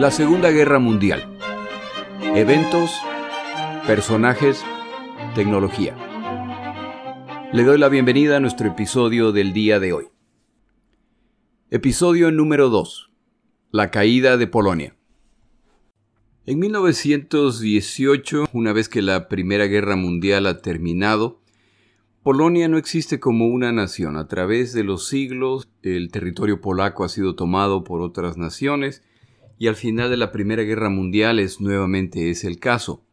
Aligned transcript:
La 0.00 0.10
Segunda 0.10 0.50
Guerra 0.50 0.78
Mundial. 0.78 1.28
Eventos, 2.34 2.90
personajes, 3.86 4.64
tecnología. 5.34 5.94
Le 7.52 7.64
doy 7.64 7.76
la 7.76 7.90
bienvenida 7.90 8.38
a 8.38 8.40
nuestro 8.40 8.68
episodio 8.68 9.30
del 9.32 9.52
día 9.52 9.78
de 9.78 9.92
hoy. 9.92 10.06
Episodio 11.68 12.32
número 12.32 12.70
2. 12.70 13.10
La 13.72 13.90
caída 13.90 14.38
de 14.38 14.46
Polonia. 14.46 14.96
En 16.46 16.60
1918, 16.60 18.46
una 18.54 18.72
vez 18.72 18.88
que 18.88 19.02
la 19.02 19.28
Primera 19.28 19.66
Guerra 19.66 19.96
Mundial 19.96 20.46
ha 20.46 20.62
terminado, 20.62 21.42
Polonia 22.22 22.68
no 22.68 22.78
existe 22.78 23.20
como 23.20 23.48
una 23.48 23.70
nación. 23.70 24.16
A 24.16 24.28
través 24.28 24.72
de 24.72 24.82
los 24.82 25.08
siglos, 25.08 25.68
el 25.82 26.10
territorio 26.10 26.62
polaco 26.62 27.04
ha 27.04 27.10
sido 27.10 27.34
tomado 27.34 27.84
por 27.84 28.00
otras 28.00 28.38
naciones 28.38 29.02
y 29.60 29.68
al 29.68 29.76
final 29.76 30.08
de 30.08 30.16
la 30.16 30.32
Primera 30.32 30.62
Guerra 30.62 30.88
Mundial 30.88 31.38
es 31.38 31.60
nuevamente 31.60 32.30
es 32.30 32.44
el 32.44 32.58
caso. 32.58 33.04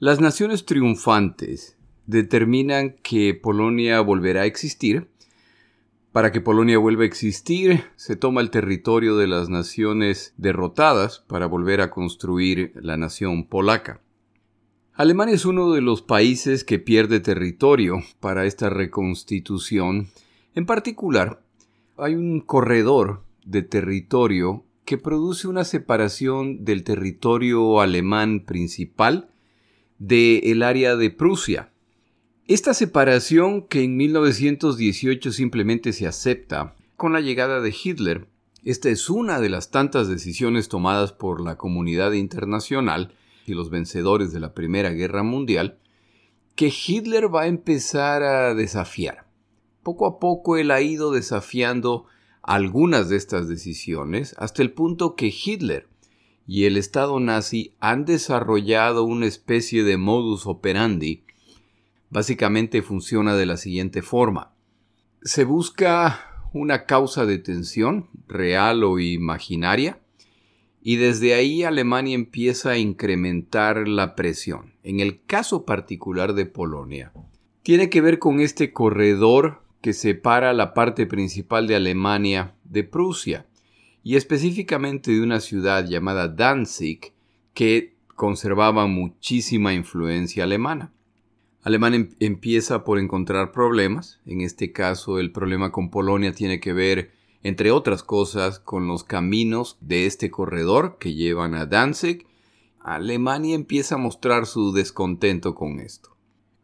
Las 0.00 0.20
naciones 0.20 0.66
triunfantes 0.66 1.78
determinan 2.06 2.96
que 3.04 3.34
Polonia 3.34 4.00
volverá 4.00 4.42
a 4.42 4.46
existir. 4.46 5.08
Para 6.10 6.32
que 6.32 6.40
Polonia 6.40 6.78
vuelva 6.78 7.04
a 7.04 7.06
existir, 7.06 7.84
se 7.94 8.16
toma 8.16 8.40
el 8.40 8.50
territorio 8.50 9.16
de 9.16 9.28
las 9.28 9.48
naciones 9.48 10.34
derrotadas 10.38 11.20
para 11.28 11.46
volver 11.46 11.82
a 11.82 11.90
construir 11.92 12.72
la 12.74 12.96
nación 12.96 13.46
polaca. 13.46 14.00
Alemania 14.92 15.36
es 15.36 15.44
uno 15.44 15.70
de 15.70 15.82
los 15.82 16.02
países 16.02 16.64
que 16.64 16.80
pierde 16.80 17.20
territorio 17.20 18.00
para 18.18 18.44
esta 18.44 18.70
reconstitución. 18.70 20.08
En 20.56 20.66
particular, 20.66 21.44
hay 21.96 22.16
un 22.16 22.40
corredor 22.40 23.22
de 23.44 23.62
territorio 23.62 24.64
que 24.84 24.98
produce 24.98 25.48
una 25.48 25.64
separación 25.64 26.64
del 26.64 26.84
territorio 26.84 27.80
alemán 27.80 28.44
principal 28.44 29.30
del 29.98 30.62
área 30.62 30.96
de 30.96 31.10
Prusia. 31.10 31.72
Esta 32.46 32.74
separación 32.74 33.66
que 33.66 33.82
en 33.82 33.96
1918 33.96 35.32
simplemente 35.32 35.92
se 35.92 36.06
acepta 36.06 36.76
con 36.96 37.12
la 37.12 37.20
llegada 37.20 37.60
de 37.60 37.74
Hitler, 37.82 38.28
esta 38.64 38.88
es 38.88 39.10
una 39.10 39.40
de 39.40 39.50
las 39.50 39.70
tantas 39.70 40.08
decisiones 40.08 40.68
tomadas 40.68 41.12
por 41.12 41.42
la 41.42 41.56
comunidad 41.56 42.12
internacional 42.12 43.14
y 43.46 43.52
los 43.52 43.70
vencedores 43.70 44.32
de 44.32 44.40
la 44.40 44.54
Primera 44.54 44.90
Guerra 44.90 45.22
Mundial, 45.22 45.78
que 46.54 46.72
Hitler 46.72 47.34
va 47.34 47.42
a 47.42 47.46
empezar 47.46 48.22
a 48.22 48.54
desafiar. 48.54 49.26
Poco 49.82 50.06
a 50.06 50.18
poco 50.18 50.56
él 50.56 50.70
ha 50.70 50.80
ido 50.80 51.12
desafiando 51.12 52.06
algunas 52.44 53.08
de 53.08 53.16
estas 53.16 53.48
decisiones 53.48 54.34
hasta 54.38 54.62
el 54.62 54.70
punto 54.72 55.16
que 55.16 55.32
Hitler 55.34 55.88
y 56.46 56.64
el 56.64 56.76
Estado 56.76 57.18
nazi 57.18 57.74
han 57.80 58.04
desarrollado 58.04 59.04
una 59.04 59.26
especie 59.26 59.82
de 59.82 59.96
modus 59.96 60.46
operandi. 60.46 61.24
Básicamente 62.10 62.82
funciona 62.82 63.34
de 63.34 63.46
la 63.46 63.56
siguiente 63.56 64.02
forma. 64.02 64.52
Se 65.22 65.44
busca 65.44 66.48
una 66.52 66.84
causa 66.84 67.24
de 67.24 67.38
tensión, 67.38 68.08
real 68.28 68.84
o 68.84 68.98
imaginaria, 68.98 69.98
y 70.82 70.96
desde 70.96 71.32
ahí 71.34 71.62
Alemania 71.62 72.14
empieza 72.14 72.72
a 72.72 72.78
incrementar 72.78 73.88
la 73.88 74.14
presión. 74.14 74.74
En 74.82 75.00
el 75.00 75.24
caso 75.24 75.64
particular 75.64 76.34
de 76.34 76.44
Polonia, 76.44 77.10
tiene 77.62 77.88
que 77.88 78.02
ver 78.02 78.18
con 78.18 78.40
este 78.40 78.74
corredor 78.74 79.63
que 79.84 79.92
separa 79.92 80.54
la 80.54 80.72
parte 80.72 81.04
principal 81.04 81.66
de 81.66 81.76
Alemania 81.76 82.54
de 82.64 82.84
Prusia, 82.84 83.44
y 84.02 84.16
específicamente 84.16 85.10
de 85.10 85.20
una 85.20 85.40
ciudad 85.40 85.86
llamada 85.86 86.26
Danzig, 86.26 87.12
que 87.52 87.94
conservaba 88.14 88.86
muchísima 88.86 89.74
influencia 89.74 90.44
alemana. 90.44 90.94
Alemania 91.60 91.98
em-, 91.98 92.14
empieza 92.18 92.82
por 92.82 92.98
encontrar 92.98 93.52
problemas, 93.52 94.22
en 94.24 94.40
este 94.40 94.72
caso 94.72 95.18
el 95.18 95.32
problema 95.32 95.70
con 95.70 95.90
Polonia 95.90 96.32
tiene 96.32 96.60
que 96.60 96.72
ver, 96.72 97.12
entre 97.42 97.70
otras 97.70 98.02
cosas, 98.02 98.60
con 98.60 98.86
los 98.86 99.04
caminos 99.04 99.76
de 99.82 100.06
este 100.06 100.30
corredor 100.30 100.96
que 100.98 101.12
llevan 101.12 101.54
a 101.54 101.66
Danzig. 101.66 102.26
Alemania 102.80 103.54
empieza 103.54 103.96
a 103.96 103.98
mostrar 103.98 104.46
su 104.46 104.72
descontento 104.72 105.54
con 105.54 105.78
esto. 105.78 106.13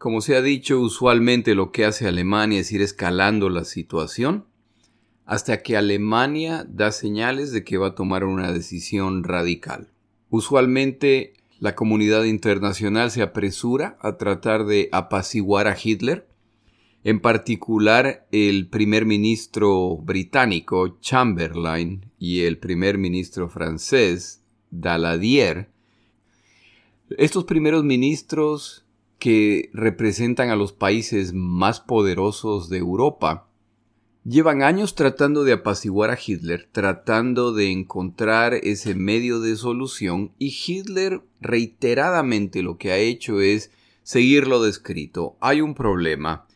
Como 0.00 0.22
se 0.22 0.34
ha 0.34 0.40
dicho, 0.40 0.80
usualmente 0.80 1.54
lo 1.54 1.72
que 1.72 1.84
hace 1.84 2.08
Alemania 2.08 2.60
es 2.60 2.72
ir 2.72 2.80
escalando 2.80 3.50
la 3.50 3.66
situación 3.66 4.46
hasta 5.26 5.62
que 5.62 5.76
Alemania 5.76 6.64
da 6.66 6.90
señales 6.90 7.52
de 7.52 7.64
que 7.64 7.76
va 7.76 7.88
a 7.88 7.94
tomar 7.94 8.24
una 8.24 8.50
decisión 8.50 9.24
radical. 9.24 9.92
Usualmente 10.30 11.34
la 11.58 11.74
comunidad 11.74 12.24
internacional 12.24 13.10
se 13.10 13.20
apresura 13.20 13.98
a 14.00 14.16
tratar 14.16 14.64
de 14.64 14.88
apaciguar 14.90 15.68
a 15.68 15.76
Hitler, 15.76 16.26
en 17.04 17.20
particular 17.20 18.26
el 18.32 18.70
primer 18.70 19.04
ministro 19.04 19.98
británico 19.98 20.98
Chamberlain 21.00 22.10
y 22.18 22.44
el 22.44 22.56
primer 22.56 22.96
ministro 22.96 23.50
francés 23.50 24.42
Daladier. 24.70 25.68
Estos 27.18 27.44
primeros 27.44 27.84
ministros 27.84 28.86
que 29.20 29.70
representan 29.72 30.48
a 30.48 30.56
los 30.56 30.72
países 30.72 31.32
más 31.32 31.78
poderosos 31.78 32.68
de 32.68 32.78
Europa, 32.78 33.46
llevan 34.24 34.62
años 34.62 34.94
tratando 34.94 35.44
de 35.44 35.52
apaciguar 35.52 36.10
a 36.10 36.18
Hitler, 36.24 36.68
tratando 36.72 37.52
de 37.52 37.70
encontrar 37.70 38.54
ese 38.54 38.94
medio 38.94 39.40
de 39.40 39.56
solución, 39.56 40.32
y 40.38 40.56
Hitler 40.66 41.20
reiteradamente 41.40 42.62
lo 42.62 42.78
que 42.78 42.92
ha 42.92 42.96
hecho 42.96 43.40
es 43.40 43.70
seguir 44.02 44.48
lo 44.48 44.62
descrito. 44.62 45.36
Hay 45.40 45.60
un 45.60 45.74
problema. 45.74 46.46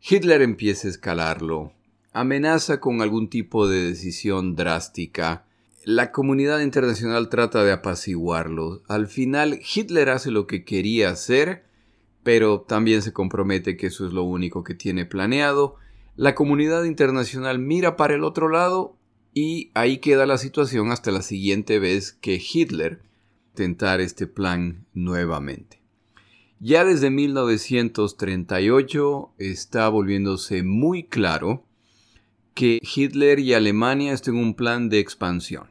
Hitler 0.00 0.42
empieza 0.42 0.88
a 0.88 0.90
escalarlo, 0.90 1.72
amenaza 2.12 2.80
con 2.80 3.00
algún 3.00 3.28
tipo 3.28 3.66
de 3.66 3.82
decisión 3.84 4.56
drástica. 4.56 5.46
La 5.84 6.12
comunidad 6.12 6.60
internacional 6.60 7.30
trata 7.30 7.64
de 7.64 7.72
apaciguarlo. 7.72 8.82
Al 8.88 9.06
final, 9.06 9.60
Hitler 9.74 10.10
hace 10.10 10.30
lo 10.30 10.46
que 10.46 10.64
quería 10.64 11.08
hacer, 11.08 11.69
pero 12.22 12.60
también 12.60 13.02
se 13.02 13.12
compromete 13.12 13.76
que 13.76 13.88
eso 13.88 14.06
es 14.06 14.12
lo 14.12 14.22
único 14.24 14.64
que 14.64 14.74
tiene 14.74 15.06
planeado. 15.06 15.76
La 16.16 16.34
comunidad 16.34 16.82
internacional 16.84 17.58
mira 17.58 17.96
para 17.96 18.14
el 18.14 18.24
otro 18.24 18.48
lado 18.48 18.96
y 19.32 19.70
ahí 19.74 19.98
queda 19.98 20.26
la 20.26 20.38
situación 20.38 20.90
hasta 20.90 21.10
la 21.10 21.22
siguiente 21.22 21.78
vez 21.78 22.12
que 22.12 22.42
Hitler 22.42 23.02
tentar 23.54 24.00
este 24.00 24.26
plan 24.26 24.86
nuevamente. 24.92 25.80
Ya 26.58 26.84
desde 26.84 27.10
1938 27.10 29.32
está 29.38 29.88
volviéndose 29.88 30.62
muy 30.62 31.04
claro 31.04 31.64
que 32.54 32.80
Hitler 32.82 33.38
y 33.38 33.54
Alemania 33.54 34.12
están 34.12 34.34
en 34.34 34.44
un 34.44 34.52
plan 34.54 34.90
de 34.90 34.98
expansión. 34.98 35.70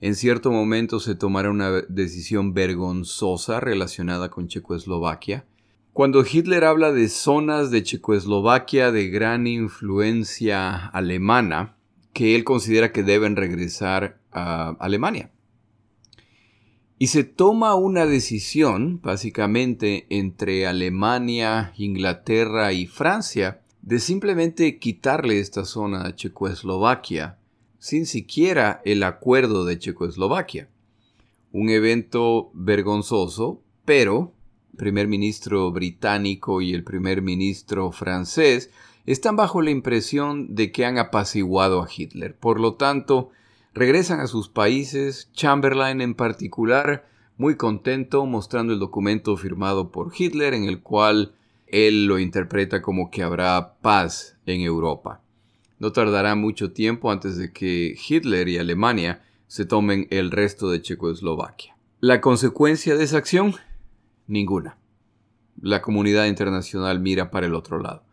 En 0.00 0.14
cierto 0.16 0.50
momento 0.50 1.00
se 1.00 1.14
tomará 1.14 1.50
una 1.50 1.82
decisión 1.88 2.54
vergonzosa 2.54 3.60
relacionada 3.60 4.30
con 4.30 4.48
Checoslovaquia, 4.48 5.44
cuando 5.92 6.24
Hitler 6.24 6.64
habla 6.64 6.90
de 6.90 7.08
zonas 7.08 7.70
de 7.70 7.82
Checoslovaquia 7.82 8.90
de 8.92 9.08
gran 9.08 9.46
influencia 9.46 10.86
alemana, 10.86 11.76
que 12.14 12.34
él 12.34 12.44
considera 12.44 12.92
que 12.92 13.02
deben 13.02 13.36
regresar 13.36 14.18
a 14.32 14.70
Alemania. 14.80 15.30
Y 16.98 17.08
se 17.08 17.24
toma 17.24 17.74
una 17.74 18.06
decisión, 18.06 19.00
básicamente, 19.02 20.06
entre 20.08 20.66
Alemania, 20.66 21.74
Inglaterra 21.76 22.72
y 22.72 22.86
Francia, 22.86 23.60
de 23.82 23.98
simplemente 23.98 24.78
quitarle 24.78 25.40
esta 25.40 25.64
zona 25.64 26.06
a 26.06 26.14
Checoslovaquia, 26.14 27.38
sin 27.78 28.06
siquiera 28.06 28.80
el 28.84 29.02
acuerdo 29.02 29.64
de 29.64 29.78
Checoslovaquia. 29.78 30.68
Un 31.50 31.68
evento 31.68 32.50
vergonzoso, 32.54 33.60
pero 33.84 34.32
primer 34.76 35.08
ministro 35.08 35.70
británico 35.70 36.60
y 36.60 36.72
el 36.72 36.84
primer 36.84 37.22
ministro 37.22 37.92
francés 37.92 38.70
están 39.06 39.36
bajo 39.36 39.62
la 39.62 39.70
impresión 39.70 40.54
de 40.54 40.72
que 40.72 40.84
han 40.84 40.98
apaciguado 40.98 41.82
a 41.82 41.88
Hitler. 41.94 42.36
Por 42.36 42.60
lo 42.60 42.74
tanto, 42.74 43.30
regresan 43.74 44.20
a 44.20 44.26
sus 44.26 44.48
países, 44.48 45.30
Chamberlain 45.32 46.00
en 46.00 46.14
particular, 46.14 47.06
muy 47.36 47.56
contento 47.56 48.24
mostrando 48.26 48.72
el 48.72 48.78
documento 48.78 49.36
firmado 49.36 49.90
por 49.90 50.12
Hitler 50.16 50.54
en 50.54 50.64
el 50.64 50.80
cual 50.80 51.34
él 51.66 52.06
lo 52.06 52.18
interpreta 52.18 52.82
como 52.82 53.10
que 53.10 53.22
habrá 53.22 53.74
paz 53.80 54.36
en 54.46 54.60
Europa. 54.60 55.22
No 55.78 55.90
tardará 55.90 56.36
mucho 56.36 56.72
tiempo 56.72 57.10
antes 57.10 57.36
de 57.36 57.52
que 57.52 57.96
Hitler 58.08 58.48
y 58.48 58.58
Alemania 58.58 59.22
se 59.48 59.64
tomen 59.64 60.06
el 60.10 60.30
resto 60.30 60.70
de 60.70 60.80
Checoslovaquia. 60.80 61.76
La 61.98 62.20
consecuencia 62.20 62.96
de 62.96 63.04
esa 63.04 63.18
acción 63.18 63.54
Ninguna. 64.26 64.78
La 65.60 65.82
comunidad 65.82 66.26
internacional 66.26 67.00
mira 67.00 67.30
para 67.30 67.46
el 67.46 67.54
otro 67.54 67.78
lado. 67.78 68.04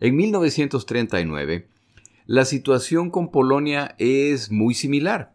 En 0.00 0.16
1939, 0.16 1.68
la 2.26 2.44
situación 2.44 3.10
con 3.10 3.30
Polonia 3.30 3.94
es 3.98 4.50
muy 4.50 4.74
similar. 4.74 5.32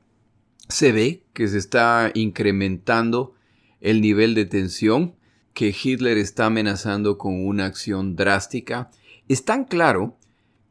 Se 0.69 0.91
ve 0.91 1.23
que 1.33 1.47
se 1.47 1.57
está 1.57 2.11
incrementando 2.13 3.33
el 3.81 3.99
nivel 3.99 4.35
de 4.35 4.45
tensión, 4.45 5.15
que 5.53 5.75
Hitler 5.75 6.17
está 6.17 6.45
amenazando 6.45 7.17
con 7.17 7.45
una 7.45 7.65
acción 7.65 8.15
drástica. 8.15 8.89
Es 9.27 9.43
tan 9.43 9.65
claro 9.65 10.17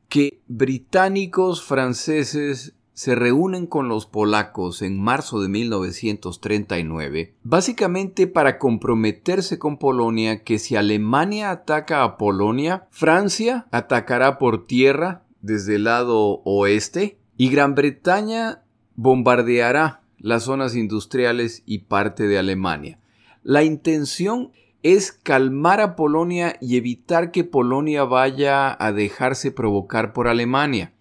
que 0.08 0.41
británicos, 0.47 1.62
franceses, 1.62 2.75
se 2.94 3.15
reúnen 3.15 3.67
con 3.67 3.89
los 3.89 4.06
polacos 4.06 4.83
en 4.83 5.00
marzo 5.00 5.41
de 5.41 5.49
1939, 5.49 7.35
básicamente 7.43 8.27
para 8.27 8.59
comprometerse 8.59 9.59
con 9.59 9.79
Polonia 9.79 10.43
que 10.43 10.59
si 10.59 10.77
Alemania 10.77 11.50
ataca 11.50 12.05
a 12.05 12.17
Polonia, 12.19 12.87
Francia 12.91 13.67
atacará 13.71 14.39
por 14.39 14.67
tierra 14.67 15.23
desde 15.41 15.77
el 15.77 15.85
lado 15.85 16.43
oeste 16.44 17.19
y 17.37 17.49
Gran 17.49 17.75
Bretaña 17.75 18.62
bombardeará 18.94 20.03
las 20.19 20.44
zonas 20.44 20.77
industriales 20.77 21.62
y 21.67 21.79
parte 21.79 22.27
de 22.27 22.39
Alemania. 22.39 22.99
La 23.43 23.65
intención 23.65 24.53
es 24.83 25.12
calmar 25.12 25.81
a 25.81 25.97
Polonia 25.97 26.56
y 26.61 26.77
evitar 26.77 27.31
que 27.31 27.44
Polonia 27.44 28.05
vaya 28.05 28.77
a 28.79 28.93
dejarse 28.93 29.50
provocar 29.50 30.12
por 30.12 30.29
Alemania 30.29 30.93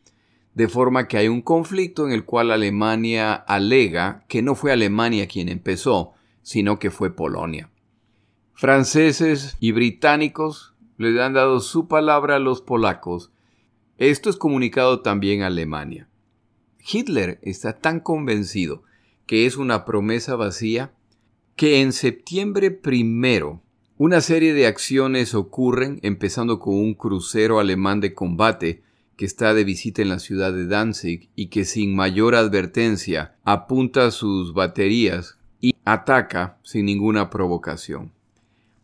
de 0.53 0.67
forma 0.67 1.07
que 1.07 1.17
hay 1.17 1.27
un 1.27 1.41
conflicto 1.41 2.05
en 2.05 2.13
el 2.13 2.25
cual 2.25 2.51
Alemania 2.51 3.33
alega 3.33 4.25
que 4.27 4.41
no 4.41 4.55
fue 4.55 4.71
Alemania 4.71 5.27
quien 5.27 5.49
empezó, 5.49 6.13
sino 6.41 6.79
que 6.79 6.91
fue 6.91 7.15
Polonia. 7.15 7.69
Franceses 8.53 9.55
y 9.59 9.71
británicos 9.71 10.75
les 10.97 11.19
han 11.19 11.33
dado 11.33 11.61
su 11.61 11.87
palabra 11.87 12.35
a 12.35 12.39
los 12.39 12.61
polacos. 12.61 13.31
Esto 13.97 14.29
es 14.29 14.37
comunicado 14.37 15.01
también 15.01 15.41
a 15.41 15.47
Alemania. 15.47 16.07
Hitler 16.79 17.39
está 17.41 17.77
tan 17.77 17.99
convencido 17.99 18.83
que 19.25 19.45
es 19.45 19.57
una 19.57 19.85
promesa 19.85 20.35
vacía 20.35 20.93
que 21.55 21.81
en 21.81 21.93
septiembre 21.93 22.71
primero 22.71 23.61
una 23.97 24.19
serie 24.19 24.53
de 24.55 24.65
acciones 24.65 25.35
ocurren, 25.35 25.99
empezando 26.01 26.59
con 26.59 26.73
un 26.73 26.95
crucero 26.95 27.59
alemán 27.59 27.99
de 27.99 28.15
combate 28.15 28.81
que 29.15 29.25
está 29.25 29.53
de 29.53 29.63
visita 29.63 30.01
en 30.01 30.09
la 30.09 30.19
ciudad 30.19 30.53
de 30.53 30.67
Danzig 30.67 31.29
y 31.35 31.47
que 31.47 31.65
sin 31.65 31.95
mayor 31.95 32.35
advertencia 32.35 33.35
apunta 33.43 34.11
sus 34.11 34.53
baterías 34.53 35.37
y 35.59 35.75
ataca 35.85 36.57
sin 36.63 36.85
ninguna 36.85 37.29
provocación. 37.29 38.11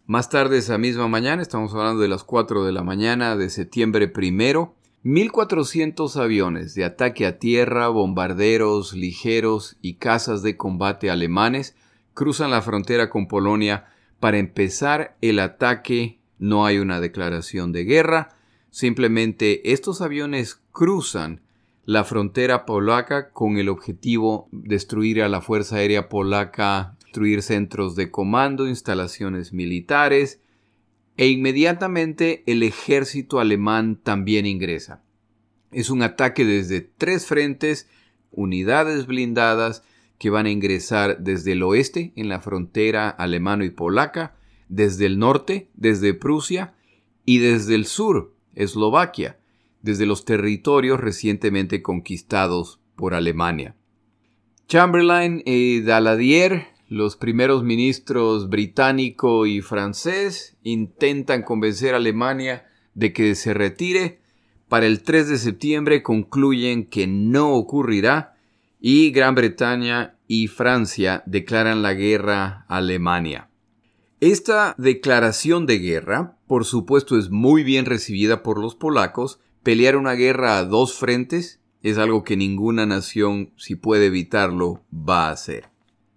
Más 0.05 0.29
tarde 0.29 0.59
esa 0.59 0.77
misma 0.77 1.07
mañana, 1.07 1.41
estamos 1.41 1.73
hablando 1.73 2.01
de 2.01 2.07
las 2.07 2.23
4 2.23 2.63
de 2.63 2.71
la 2.71 2.83
mañana 2.83 3.35
de 3.35 3.49
septiembre 3.49 4.07
primero, 4.07 4.73
1.400 5.03 6.15
aviones 6.17 6.75
de 6.75 6.85
ataque 6.85 7.25
a 7.25 7.39
tierra, 7.39 7.87
bombarderos 7.87 8.93
ligeros 8.93 9.77
y 9.81 9.95
cazas 9.95 10.43
de 10.43 10.57
combate 10.57 11.09
alemanes 11.09 11.75
cruzan 12.17 12.49
la 12.49 12.63
frontera 12.63 13.11
con 13.11 13.27
Polonia 13.27 13.85
para 14.19 14.39
empezar 14.39 15.15
el 15.21 15.37
ataque. 15.37 16.17
No 16.39 16.65
hay 16.65 16.79
una 16.79 16.99
declaración 16.99 17.71
de 17.71 17.83
guerra, 17.83 18.29
Simplemente 18.77 19.71
estos 19.73 20.01
aviones 20.01 20.61
cruzan 20.71 21.41
la 21.83 22.03
frontera 22.03 22.67
polaca 22.67 23.31
con 23.31 23.57
el 23.57 23.69
objetivo 23.69 24.49
de 24.51 24.75
destruir 24.75 25.23
a 25.23 25.29
la 25.29 25.41
Fuerza 25.41 25.77
Aérea 25.77 26.09
Polaca, 26.09 26.95
destruir 27.01 27.41
centros 27.41 27.95
de 27.95 28.11
comando, 28.11 28.67
instalaciones 28.67 29.51
militares, 29.51 30.41
e 31.15 31.27
inmediatamente 31.27 32.43
el 32.45 32.61
ejército 32.61 33.39
alemán 33.39 33.95
también 33.95 34.45
ingresa. 34.45 35.01
Es 35.71 35.89
un 35.89 36.03
ataque 36.03 36.45
desde 36.45 36.81
tres 36.81 37.25
frentes, 37.25 37.89
unidades 38.29 39.07
blindadas 39.07 39.81
que 40.19 40.29
van 40.29 40.45
a 40.45 40.51
ingresar 40.51 41.17
desde 41.17 41.53
el 41.53 41.63
oeste 41.63 42.13
en 42.15 42.29
la 42.29 42.41
frontera 42.41 43.09
alemano 43.09 43.63
y 43.63 43.71
polaca, 43.71 44.35
desde 44.69 45.07
el 45.07 45.17
norte, 45.17 45.71
desde 45.73 46.13
Prusia, 46.13 46.75
y 47.25 47.39
desde 47.39 47.73
el 47.73 47.87
sur, 47.87 48.36
Eslovaquia, 48.57 49.39
desde 49.81 50.05
los 50.05 50.25
territorios 50.25 50.99
recientemente 50.99 51.81
conquistados 51.81 52.79
por 52.95 53.13
Alemania. 53.13 53.75
Chamberlain 54.67 55.41
y 55.45 55.81
Daladier, 55.81 56.67
los 56.89 57.15
primeros 57.15 57.63
ministros 57.63 58.49
británico 58.49 59.45
y 59.45 59.61
francés, 59.61 60.57
intentan 60.63 61.43
convencer 61.43 61.93
a 61.93 61.97
Alemania 61.97 62.65
de 62.93 63.13
que 63.13 63.35
se 63.35 63.53
retire. 63.53 64.19
Para 64.67 64.85
el 64.85 65.03
3 65.03 65.29
de 65.29 65.37
septiembre 65.37 66.03
concluyen 66.03 66.85
que 66.85 67.07
no 67.07 67.53
ocurrirá 67.53 68.35
y 68.79 69.11
Gran 69.11 69.35
Bretaña 69.35 70.17
y 70.27 70.47
Francia 70.47 71.23
declaran 71.25 71.81
la 71.81 71.93
guerra 71.93 72.65
a 72.67 72.77
Alemania. 72.77 73.49
Esta 74.19 74.75
declaración 74.77 75.65
de 75.65 75.79
guerra, 75.79 76.36
por 76.47 76.63
supuesto, 76.63 77.17
es 77.17 77.29
muy 77.29 77.63
bien 77.63 77.85
recibida 77.85 78.41
por 78.41 78.59
los 78.59 78.73
polacos. 78.73 79.39
Pelear 79.63 79.97
una 79.97 80.13
guerra 80.13 80.57
a 80.57 80.63
dos 80.63 80.93
frentes 80.93 81.59
es 81.83 81.97
algo 81.97 82.23
que 82.23 82.37
ninguna 82.37 82.85
nación, 82.85 83.51
si 83.57 83.75
puede 83.75 84.07
evitarlo, 84.07 84.81
va 84.91 85.27
a 85.27 85.31
hacer. 85.31 85.69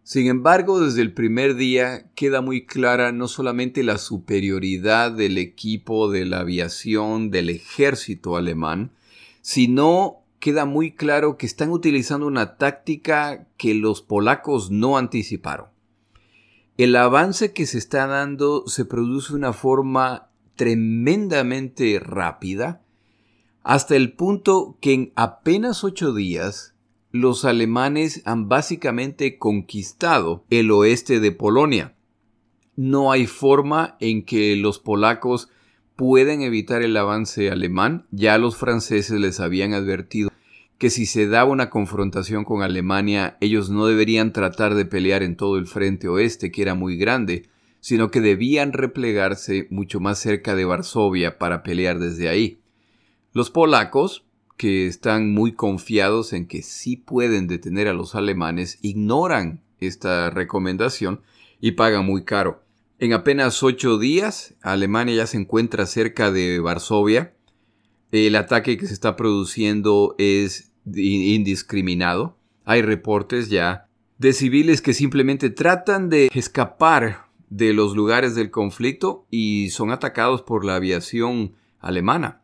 Sin 0.05 0.29
embargo, 0.29 0.81
desde 0.81 1.03
el 1.03 1.13
primer 1.13 1.57
día 1.57 2.11
queda 2.15 2.41
muy 2.41 2.65
clara 2.65 3.13
no 3.13 3.29
solamente 3.29 3.83
la 3.83 3.99
superioridad 3.99 5.13
del 5.13 5.37
equipo 5.37 6.11
de 6.11 6.25
la 6.25 6.41
aviación 6.41 7.31
del 7.31 7.51
ejército 7.51 8.37
alemán, 8.37 8.93
sino 9.41 10.25
queda 10.39 10.65
muy 10.65 10.93
claro 10.93 11.37
que 11.37 11.47
están 11.47 11.71
utilizando 11.71 12.27
una 12.27 12.57
táctica 12.57 13.47
que 13.57 13.75
los 13.75 14.03
polacos 14.03 14.71
no 14.71 14.97
anticiparon 14.97 15.67
el 16.83 16.97
avance 16.97 17.53
que 17.53 17.67
se 17.67 17.77
está 17.77 18.07
dando 18.07 18.67
se 18.67 18.87
produce 18.87 19.33
de 19.33 19.39
una 19.39 19.53
forma 19.53 20.31
tremendamente 20.57 21.99
rápida, 21.99 22.83
hasta 23.63 23.97
el 23.97 24.13
punto 24.13 24.79
que 24.81 24.95
en 24.95 25.13
apenas 25.15 25.85
ocho 25.85 26.15
días 26.15 26.75
los 27.11 27.45
alemanes 27.45 28.23
han 28.25 28.49
básicamente 28.49 29.37
conquistado 29.37 30.45
el 30.49 30.71
oeste 30.71 31.21
de 31.21 31.33
Polonia. 31.33 31.97
No 32.77 33.13
hay 33.13 33.27
forma 33.27 33.97
en 34.01 34.25
que 34.25 34.57
los 34.57 34.79
polacos 34.79 35.51
puedan 35.97 36.41
evitar 36.41 36.81
el 36.81 36.97
avance 36.97 37.51
alemán, 37.51 38.07
ya 38.11 38.39
los 38.39 38.57
franceses 38.57 39.21
les 39.21 39.39
habían 39.39 39.75
advertido 39.75 40.30
que 40.81 40.89
si 40.89 41.05
se 41.05 41.27
daba 41.27 41.51
una 41.51 41.69
confrontación 41.69 42.45
con 42.45 42.63
Alemania, 42.63 43.37
ellos 43.43 43.69
no 43.69 43.85
deberían 43.85 44.33
tratar 44.33 44.75
de 44.75 44.87
pelear 44.87 45.23
en 45.23 45.37
todo 45.37 45.59
el 45.59 45.67
frente 45.67 46.09
oeste, 46.09 46.51
que 46.51 46.63
era 46.63 46.75
muy 46.75 46.97
grande, 46.97 47.51
sino 47.81 48.11
que 48.11 48.23
debían 48.23 48.73
replegarse 48.73 49.67
mucho 49.69 50.01
más 50.01 50.19
cerca 50.19 50.55
de 50.55 50.65
Varsovia 50.65 51.37
para 51.37 51.63
pelear 51.63 51.99
desde 51.99 52.31
ahí. 52.31 52.63
Los 53.35 53.51
polacos, 53.51 54.25
que 54.57 54.87
están 54.87 55.35
muy 55.35 55.53
confiados 55.53 56.33
en 56.33 56.47
que 56.47 56.63
sí 56.63 56.97
pueden 56.97 57.47
detener 57.47 57.87
a 57.87 57.93
los 57.93 58.15
alemanes, 58.15 58.79
ignoran 58.81 59.63
esta 59.81 60.31
recomendación 60.31 61.21
y 61.61 61.73
pagan 61.73 62.07
muy 62.07 62.25
caro. 62.25 62.65
En 62.99 63.13
apenas 63.13 63.63
ocho 63.63 63.99
días, 63.99 64.55
Alemania 64.63 65.15
ya 65.15 65.27
se 65.27 65.37
encuentra 65.37 65.85
cerca 65.85 66.33
de 66.33 66.59
Varsovia. 66.59 67.35
El 68.13 68.35
ataque 68.35 68.79
que 68.79 68.87
se 68.87 68.95
está 68.95 69.15
produciendo 69.15 70.15
es 70.19 70.70
indiscriminado. 70.87 72.37
Hay 72.65 72.83
reportes 72.83 73.49
ya 73.49 73.87
de 74.19 74.33
civiles 74.33 74.83
que 74.83 74.95
simplemente 74.95 75.51
tratan 75.51 76.09
de 76.09 76.29
escapar 76.35 77.31
de 77.49 77.73
los 77.73 77.97
lugares 77.97 78.35
del 78.35 78.51
conflicto 78.51 79.27
y 79.31 79.71
son 79.71 79.91
atacados 79.91 80.43
por 80.43 80.65
la 80.65 80.77
aviación 80.77 81.55
alemana. 81.81 82.43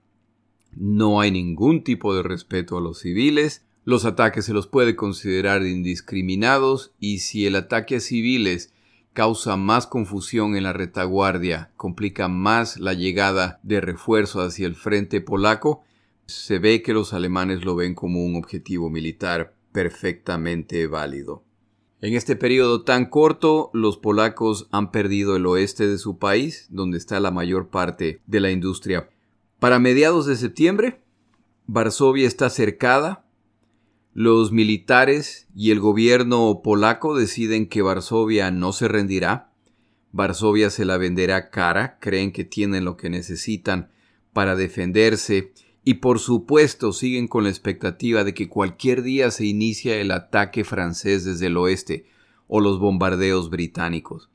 No 0.75 1.21
hay 1.21 1.31
ningún 1.31 1.85
tipo 1.85 2.15
de 2.15 2.23
respeto 2.23 2.77
a 2.77 2.81
los 2.81 3.01
civiles, 3.01 3.65
los 3.85 4.05
ataques 4.05 4.45
se 4.45 4.53
los 4.53 4.67
puede 4.67 4.97
considerar 4.97 5.63
indiscriminados 5.63 6.93
y 6.99 7.19
si 7.21 7.47
el 7.47 7.55
ataque 7.55 7.97
a 7.97 8.01
civiles 8.01 8.73
causa 9.13 9.57
más 9.57 9.87
confusión 9.87 10.57
en 10.57 10.65
la 10.65 10.73
retaguardia, 10.73 11.71
complica 11.77 12.29
más 12.29 12.79
la 12.79 12.93
llegada 12.93 13.61
de 13.63 13.81
refuerzo 13.81 14.43
hacia 14.43 14.67
el 14.67 14.75
frente 14.75 15.21
polaco, 15.21 15.85
se 16.27 16.59
ve 16.59 16.83
que 16.83 16.93
los 16.93 17.13
alemanes 17.13 17.65
lo 17.65 17.77
ven 17.77 17.95
como 17.95 18.25
un 18.25 18.37
objetivo 18.37 18.91
militar 18.91 19.55
perfectamente 19.73 20.87
válido. 20.87 21.45
En 22.01 22.15
este 22.15 22.37
periodo 22.37 22.83
tan 22.83 23.07
corto, 23.07 23.71
los 23.73 23.97
polacos 23.97 24.69
han 24.71 24.91
perdido 24.91 25.37
el 25.37 25.47
oeste 25.47 25.87
de 25.89 25.99
su 25.99 26.19
país, 26.19 26.67
donde 26.71 26.99
está 26.99 27.21
la 27.21 27.31
mayor 27.31 27.69
parte 27.69 28.21
de 28.27 28.41
la 28.41 28.51
industria. 28.51 29.09
Para 29.59 29.79
mediados 29.79 30.27
de 30.27 30.37
septiembre, 30.37 31.01
Varsovia 31.67 32.27
está 32.27 32.51
cercada. 32.51 33.25
Los 34.13 34.53
militares 34.53 35.49
y 35.55 35.71
el 35.71 35.81
gobierno 35.81 36.61
polaco 36.63 37.17
deciden 37.17 37.69
que 37.69 37.83
Varsovia 37.83 38.51
no 38.51 38.73
se 38.73 38.89
rendirá. 38.89 39.53
Varsovia 40.13 40.71
se 40.71 40.85
la 40.85 40.99
venderá 40.99 41.51
cara, 41.51 41.99
creen 41.99 42.33
que 42.33 42.45
tienen 42.45 42.85
lo 42.85 42.97
que 42.97 43.11
necesitan 43.11 43.91
para 44.33 44.55
defenderse 44.55 45.53
y 45.89 45.95
por 45.95 46.19
supuesto 46.19 46.93
siguen 46.93 47.29
con 47.29 47.45
la 47.45 47.49
expectativa 47.49 48.25
de 48.25 48.35
que 48.35 48.49
cualquier 48.49 49.05
día 49.05 49.31
se 49.31 49.47
inicie 49.47 50.01
el 50.01 50.11
ataque 50.11 50.65
francés 50.65 51.25
desde 51.25 51.47
el 51.47 51.57
oeste 51.57 52.07
o 52.49 52.61
los 52.61 52.81
bombardeos 52.81 53.51
británicos. 53.51 54.29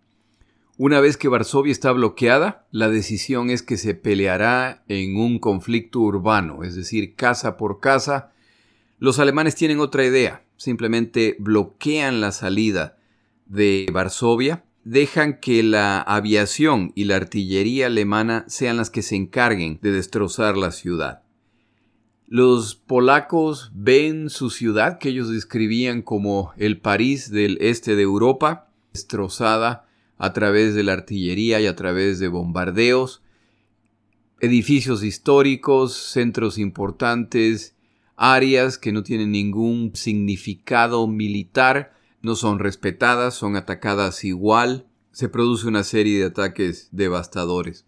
Una 0.78 1.02
vez 1.02 1.18
que 1.18 1.28
Varsovia 1.28 1.74
está 1.74 1.92
bloqueada, 1.92 2.66
la 2.72 2.88
decisión 2.88 3.50
es 3.50 3.64
que 3.64 3.76
se 3.76 3.96
peleará 3.96 4.86
en 4.88 5.18
un 5.18 5.40
conflicto 5.40 6.00
urbano, 6.00 6.64
es 6.64 6.74
decir, 6.74 7.16
casa 7.16 7.58
por 7.58 7.82
casa. 7.82 8.32
Los 8.98 9.20
alemanes 9.20 9.56
tienen 9.56 9.82
otra 9.82 10.06
idea, 10.06 10.46
simplemente 10.56 11.36
bloquean 11.38 12.22
la 12.22 12.32
salida 12.32 12.98
de 13.46 13.88
Varsovia, 13.92 14.64
dejan 14.86 15.42
que 15.42 15.64
la 15.64 16.00
aviación 16.02 16.94
y 16.96 17.04
la 17.04 17.18
artillería 17.18 17.88
alemana 17.88 18.46
sean 18.48 18.78
las 18.78 18.90
que 18.90 19.02
se 19.02 19.18
encarguen 19.18 19.80
de 19.82 19.92
destrozar 19.92 20.56
la 20.56 20.72
ciudad. 20.72 21.24
Los 22.34 22.76
polacos 22.76 23.72
ven 23.76 24.30
su 24.30 24.52
ciudad, 24.52 25.00
que 25.00 25.10
ellos 25.10 25.30
describían 25.30 26.02
como 26.02 26.54
el 26.56 26.80
París 26.80 27.30
del 27.30 27.58
este 27.60 27.98
de 27.98 28.04
Europa, 28.04 28.70
destrozada 28.94 29.86
a 30.18 30.32
través 30.32 30.74
de 30.74 30.84
la 30.84 30.94
artillería 30.94 31.60
y 31.60 31.68
a 31.68 31.76
través 31.76 32.20
de 32.20 32.30
bombardeos, 32.30 33.22
edificios 34.40 35.04
históricos, 35.04 35.94
centros 35.94 36.58
importantes, 36.58 37.76
áreas 38.16 38.78
que 38.78 38.94
no 38.94 39.04
tienen 39.04 39.34
ningún 39.34 39.92
significado 39.94 41.06
militar, 41.08 41.94
no 42.22 42.36
son 42.36 42.60
respetadas, 42.60 43.34
son 43.34 43.58
atacadas 43.58 44.24
igual, 44.24 44.88
se 45.12 45.28
produce 45.28 45.68
una 45.68 45.84
serie 45.84 46.20
de 46.20 46.28
ataques 46.28 46.88
devastadores. 46.94 47.86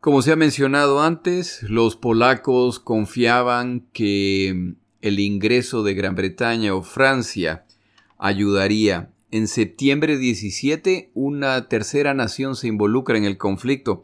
Como 0.00 0.22
se 0.22 0.32
ha 0.32 0.36
mencionado 0.36 1.02
antes, 1.02 1.62
los 1.62 1.94
polacos 1.94 2.80
confiaban 2.80 3.86
que 3.92 4.74
el 5.02 5.20
ingreso 5.20 5.82
de 5.82 5.92
Gran 5.92 6.14
Bretaña 6.14 6.74
o 6.74 6.80
Francia 6.80 7.66
ayudaría. 8.16 9.12
En 9.30 9.46
septiembre 9.46 10.16
17, 10.16 11.10
una 11.12 11.68
tercera 11.68 12.14
nación 12.14 12.56
se 12.56 12.68
involucra 12.68 13.18
en 13.18 13.24
el 13.24 13.36
conflicto 13.36 14.02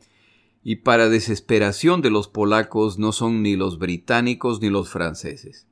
y 0.62 0.76
para 0.76 1.08
desesperación 1.08 2.02
de 2.02 2.10
los 2.10 2.28
polacos 2.28 2.98
no 2.98 3.12
son 3.12 3.42
ni 3.42 3.56
los 3.56 3.78
británicos 3.78 4.60
ni 4.60 4.68
los 4.68 4.90
franceses. 4.90 5.66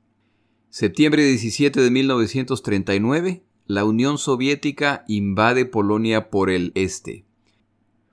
Septiembre 0.71 1.23
17 1.23 1.79
de 1.79 1.91
1939, 1.91 3.43
la 3.67 3.85
Unión 3.85 4.17
Soviética 4.17 5.05
invade 5.07 5.65
Polonia 5.65 6.31
por 6.31 6.49
el 6.49 6.71
este. 6.73 7.25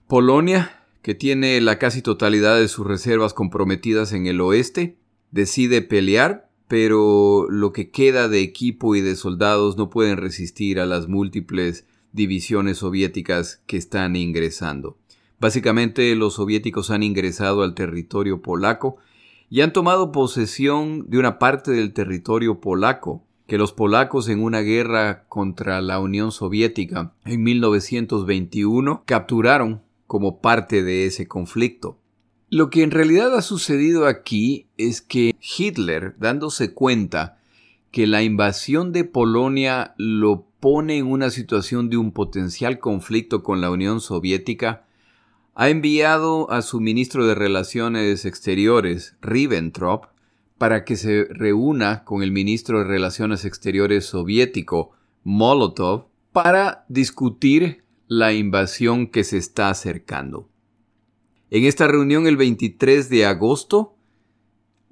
Polonia 0.06 0.81
que 1.02 1.14
tiene 1.14 1.60
la 1.60 1.78
casi 1.78 2.00
totalidad 2.00 2.58
de 2.58 2.68
sus 2.68 2.86
reservas 2.86 3.34
comprometidas 3.34 4.12
en 4.12 4.26
el 4.26 4.40
oeste, 4.40 4.96
decide 5.32 5.82
pelear, 5.82 6.48
pero 6.68 7.46
lo 7.50 7.72
que 7.72 7.90
queda 7.90 8.28
de 8.28 8.40
equipo 8.40 8.94
y 8.94 9.00
de 9.00 9.16
soldados 9.16 9.76
no 9.76 9.90
pueden 9.90 10.16
resistir 10.16 10.80
a 10.80 10.86
las 10.86 11.08
múltiples 11.08 11.86
divisiones 12.12 12.78
soviéticas 12.78 13.62
que 13.66 13.76
están 13.76 14.16
ingresando. 14.16 14.96
Básicamente 15.40 16.14
los 16.14 16.34
soviéticos 16.34 16.90
han 16.90 17.02
ingresado 17.02 17.62
al 17.62 17.74
territorio 17.74 18.42
polaco 18.42 18.98
y 19.50 19.60
han 19.60 19.72
tomado 19.72 20.12
posesión 20.12 21.10
de 21.10 21.18
una 21.18 21.38
parte 21.38 21.72
del 21.72 21.92
territorio 21.92 22.60
polaco 22.60 23.24
que 23.46 23.58
los 23.58 23.72
polacos 23.72 24.28
en 24.28 24.42
una 24.42 24.60
guerra 24.60 25.24
contra 25.28 25.82
la 25.82 25.98
Unión 25.98 26.32
Soviética 26.32 27.12
en 27.24 27.42
1921 27.42 29.02
capturaron 29.04 29.81
como 30.12 30.42
parte 30.42 30.82
de 30.82 31.06
ese 31.06 31.26
conflicto. 31.26 31.98
Lo 32.50 32.68
que 32.68 32.82
en 32.82 32.90
realidad 32.90 33.34
ha 33.34 33.40
sucedido 33.40 34.04
aquí 34.04 34.66
es 34.76 35.00
que 35.00 35.34
Hitler, 35.40 36.16
dándose 36.18 36.74
cuenta 36.74 37.38
que 37.90 38.06
la 38.06 38.22
invasión 38.22 38.92
de 38.92 39.04
Polonia 39.04 39.94
lo 39.96 40.44
pone 40.60 40.98
en 40.98 41.06
una 41.06 41.30
situación 41.30 41.88
de 41.88 41.96
un 41.96 42.12
potencial 42.12 42.78
conflicto 42.78 43.42
con 43.42 43.62
la 43.62 43.70
Unión 43.70 44.02
Soviética, 44.02 44.84
ha 45.54 45.70
enviado 45.70 46.50
a 46.50 46.60
su 46.60 46.78
ministro 46.78 47.26
de 47.26 47.34
Relaciones 47.34 48.26
Exteriores, 48.26 49.16
Ribbentrop, 49.22 50.08
para 50.58 50.84
que 50.84 50.96
se 50.96 51.24
reúna 51.30 52.04
con 52.04 52.22
el 52.22 52.32
ministro 52.32 52.80
de 52.80 52.84
Relaciones 52.84 53.46
Exteriores 53.46 54.04
soviético, 54.04 54.90
Molotov, 55.24 56.08
para 56.32 56.84
discutir 56.90 57.81
la 58.08 58.32
invasión 58.32 59.06
que 59.06 59.24
se 59.24 59.38
está 59.38 59.70
acercando. 59.70 60.48
En 61.50 61.64
esta 61.64 61.86
reunión 61.86 62.26
el 62.26 62.36
23 62.36 63.08
de 63.08 63.26
agosto, 63.26 63.94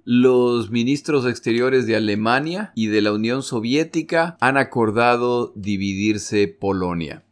los 0.04 0.70
ministros 0.70 1.26
exteriores 1.26 1.86
de 1.86 1.96
Alemania 1.96 2.72
y 2.74 2.88
de 2.88 3.00
la 3.00 3.12
Unión 3.12 3.42
Soviética 3.42 4.36
han 4.40 4.56
acordado 4.56 5.52
dividirse 5.54 6.48
Polonia. 6.48 7.24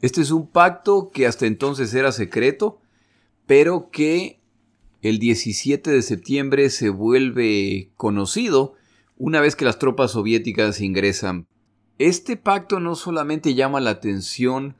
Este 0.00 0.20
es 0.20 0.30
un 0.30 0.46
pacto 0.48 1.10
que 1.12 1.26
hasta 1.26 1.46
entonces 1.46 1.94
era 1.94 2.12
secreto, 2.12 2.80
pero 3.46 3.90
que 3.90 4.40
el 5.00 5.18
17 5.18 5.90
de 5.90 6.02
septiembre 6.02 6.70
se 6.70 6.88
vuelve 6.88 7.90
conocido 7.96 8.74
una 9.16 9.40
vez 9.40 9.54
que 9.54 9.64
las 9.64 9.78
tropas 9.78 10.12
soviéticas 10.12 10.80
ingresan. 10.80 11.46
Este 11.98 12.36
pacto 12.36 12.80
no 12.80 12.96
solamente 12.96 13.54
llama 13.54 13.80
la 13.80 13.90
atención 13.90 14.76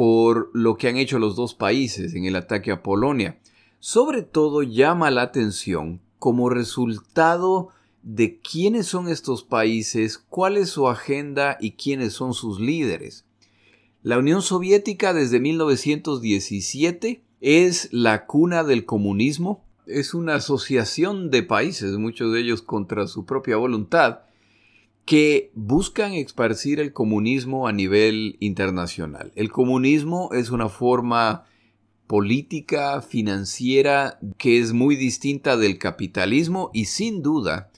por 0.00 0.48
lo 0.54 0.78
que 0.78 0.88
han 0.88 0.96
hecho 0.96 1.18
los 1.18 1.36
dos 1.36 1.52
países 1.52 2.14
en 2.14 2.24
el 2.24 2.34
ataque 2.34 2.72
a 2.72 2.82
Polonia. 2.82 3.38
Sobre 3.80 4.22
todo 4.22 4.62
llama 4.62 5.10
la 5.10 5.20
atención 5.20 6.00
como 6.18 6.48
resultado 6.48 7.68
de 8.02 8.38
quiénes 8.38 8.86
son 8.86 9.08
estos 9.08 9.44
países, 9.44 10.16
cuál 10.16 10.56
es 10.56 10.70
su 10.70 10.88
agenda 10.88 11.58
y 11.60 11.72
quiénes 11.72 12.14
son 12.14 12.32
sus 12.32 12.60
líderes. 12.60 13.26
La 14.02 14.16
Unión 14.16 14.40
Soviética 14.40 15.12
desde 15.12 15.38
1917 15.38 17.22
es 17.42 17.90
la 17.92 18.24
cuna 18.24 18.64
del 18.64 18.86
comunismo, 18.86 19.66
es 19.84 20.14
una 20.14 20.36
asociación 20.36 21.30
de 21.30 21.42
países, 21.42 21.98
muchos 21.98 22.32
de 22.32 22.40
ellos 22.40 22.62
contra 22.62 23.06
su 23.06 23.26
propia 23.26 23.58
voluntad, 23.58 24.20
que 25.10 25.50
buscan 25.56 26.12
esparcir 26.12 26.78
el 26.78 26.92
comunismo 26.92 27.66
a 27.66 27.72
nivel 27.72 28.36
internacional. 28.38 29.32
El 29.34 29.50
comunismo 29.50 30.30
es 30.32 30.50
una 30.50 30.68
forma 30.68 31.46
política, 32.06 33.02
financiera, 33.02 34.20
que 34.38 34.60
es 34.60 34.72
muy 34.72 34.94
distinta 34.94 35.56
del 35.56 35.78
capitalismo 35.78 36.70
y 36.72 36.84
sin 36.84 37.22
duda 37.22 37.72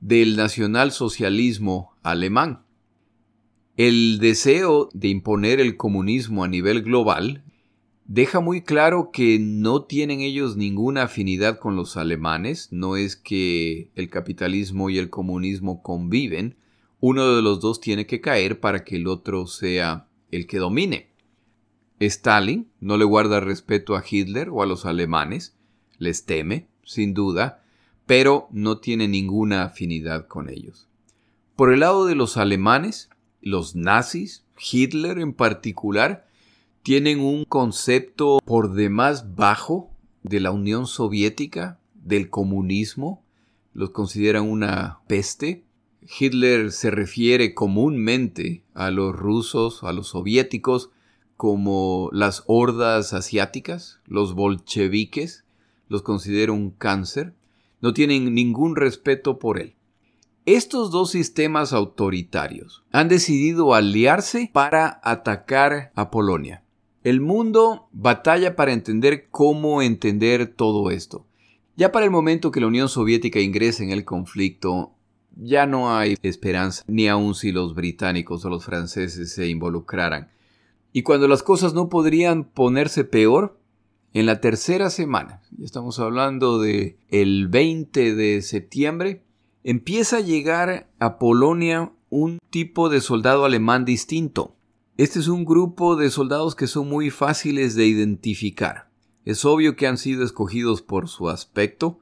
del 0.00 0.34
nacionalsocialismo 0.34 1.92
alemán. 2.02 2.62
El 3.76 4.18
deseo 4.18 4.88
de 4.94 5.08
imponer 5.08 5.60
el 5.60 5.76
comunismo 5.76 6.42
a 6.42 6.48
nivel 6.48 6.80
global 6.80 7.44
deja 8.06 8.40
muy 8.40 8.62
claro 8.62 9.10
que 9.12 9.38
no 9.38 9.82
tienen 9.84 10.22
ellos 10.22 10.56
ninguna 10.56 11.02
afinidad 11.02 11.58
con 11.58 11.76
los 11.76 11.98
alemanes, 11.98 12.68
no 12.72 12.96
es 12.96 13.14
que 13.14 13.90
el 13.94 14.08
capitalismo 14.08 14.88
y 14.88 14.96
el 14.96 15.10
comunismo 15.10 15.82
conviven, 15.82 16.56
uno 17.02 17.34
de 17.34 17.42
los 17.42 17.58
dos 17.58 17.80
tiene 17.80 18.06
que 18.06 18.20
caer 18.20 18.60
para 18.60 18.84
que 18.84 18.94
el 18.94 19.08
otro 19.08 19.48
sea 19.48 20.06
el 20.30 20.46
que 20.46 20.58
domine. 20.58 21.08
Stalin 21.98 22.68
no 22.78 22.96
le 22.96 23.04
guarda 23.04 23.40
respeto 23.40 23.96
a 23.96 24.04
Hitler 24.08 24.50
o 24.50 24.62
a 24.62 24.66
los 24.66 24.86
alemanes, 24.86 25.56
les 25.98 26.24
teme, 26.26 26.68
sin 26.84 27.12
duda, 27.12 27.64
pero 28.06 28.46
no 28.52 28.78
tiene 28.78 29.08
ninguna 29.08 29.64
afinidad 29.64 30.28
con 30.28 30.48
ellos. 30.48 30.86
Por 31.56 31.72
el 31.72 31.80
lado 31.80 32.06
de 32.06 32.14
los 32.14 32.36
alemanes, 32.36 33.10
los 33.40 33.74
nazis, 33.74 34.44
Hitler 34.56 35.18
en 35.18 35.32
particular, 35.32 36.28
tienen 36.84 37.18
un 37.18 37.44
concepto 37.44 38.38
por 38.44 38.74
demás 38.74 39.34
bajo 39.34 39.90
de 40.22 40.38
la 40.38 40.52
Unión 40.52 40.86
Soviética, 40.86 41.80
del 41.94 42.30
comunismo, 42.30 43.24
los 43.74 43.90
consideran 43.90 44.48
una 44.48 45.00
peste, 45.08 45.64
Hitler 46.18 46.72
se 46.72 46.90
refiere 46.90 47.54
comúnmente 47.54 48.62
a 48.74 48.90
los 48.90 49.14
rusos, 49.14 49.82
a 49.82 49.92
los 49.92 50.08
soviéticos, 50.08 50.90
como 51.36 52.08
las 52.12 52.44
hordas 52.46 53.12
asiáticas, 53.12 54.00
los 54.06 54.34
bolcheviques, 54.34 55.44
los 55.88 56.02
considera 56.02 56.52
un 56.52 56.70
cáncer, 56.70 57.34
no 57.80 57.92
tienen 57.92 58.34
ningún 58.34 58.76
respeto 58.76 59.38
por 59.38 59.58
él. 59.58 59.74
Estos 60.44 60.90
dos 60.90 61.10
sistemas 61.10 61.72
autoritarios 61.72 62.82
han 62.90 63.08
decidido 63.08 63.74
aliarse 63.74 64.50
para 64.52 65.00
atacar 65.04 65.92
a 65.94 66.10
Polonia. 66.10 66.64
El 67.04 67.20
mundo 67.20 67.88
batalla 67.92 68.56
para 68.56 68.72
entender 68.72 69.28
cómo 69.30 69.82
entender 69.82 70.46
todo 70.46 70.90
esto. 70.90 71.26
Ya 71.76 71.90
para 71.90 72.04
el 72.04 72.10
momento 72.10 72.50
que 72.50 72.60
la 72.60 72.66
Unión 72.66 72.88
Soviética 72.88 73.40
ingrese 73.40 73.82
en 73.82 73.90
el 73.90 74.04
conflicto, 74.04 74.92
ya 75.36 75.66
no 75.66 75.96
hay 75.96 76.16
esperanza, 76.22 76.84
ni 76.86 77.08
aun 77.08 77.34
si 77.34 77.52
los 77.52 77.74
británicos 77.74 78.44
o 78.44 78.50
los 78.50 78.64
franceses 78.64 79.32
se 79.32 79.48
involucraran. 79.48 80.30
Y 80.92 81.02
cuando 81.02 81.28
las 81.28 81.42
cosas 81.42 81.74
no 81.74 81.88
podrían 81.88 82.44
ponerse 82.44 83.04
peor, 83.04 83.58
En 84.14 84.26
la 84.26 84.42
tercera 84.42 84.90
semana, 84.90 85.40
estamos 85.62 85.98
hablando 85.98 86.60
de 86.60 86.98
el 87.08 87.48
20 87.48 88.14
de 88.14 88.42
septiembre, 88.42 89.22
empieza 89.64 90.18
a 90.18 90.20
llegar 90.20 90.90
a 90.98 91.18
Polonia 91.18 91.92
un 92.10 92.38
tipo 92.50 92.90
de 92.90 93.00
soldado 93.00 93.46
alemán 93.46 93.86
distinto. 93.86 94.54
Este 94.98 95.18
es 95.18 95.28
un 95.28 95.46
grupo 95.46 95.96
de 95.96 96.10
soldados 96.10 96.54
que 96.54 96.66
son 96.66 96.90
muy 96.90 97.08
fáciles 97.08 97.74
de 97.74 97.86
identificar. 97.86 98.90
Es 99.24 99.46
obvio 99.46 99.76
que 99.76 99.86
han 99.86 99.96
sido 99.96 100.24
escogidos 100.24 100.82
por 100.82 101.08
su 101.08 101.30
aspecto, 101.30 102.00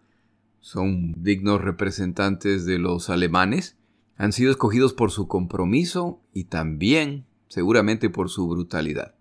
son 0.61 1.15
dignos 1.23 1.61
representantes 1.61 2.65
de 2.67 2.79
los 2.79 3.11
alemanes, 3.11 3.77
han 4.17 4.33
sido 4.33 4.51
escogidos 4.51 4.93
por 4.93 5.11
su 5.11 5.29
compromiso 5.29 6.21
y 6.33 6.45
también 6.45 7.25
seguramente 7.49 8.11
por 8.11 8.31
su 8.31 8.49
brutalidad. 8.49 9.15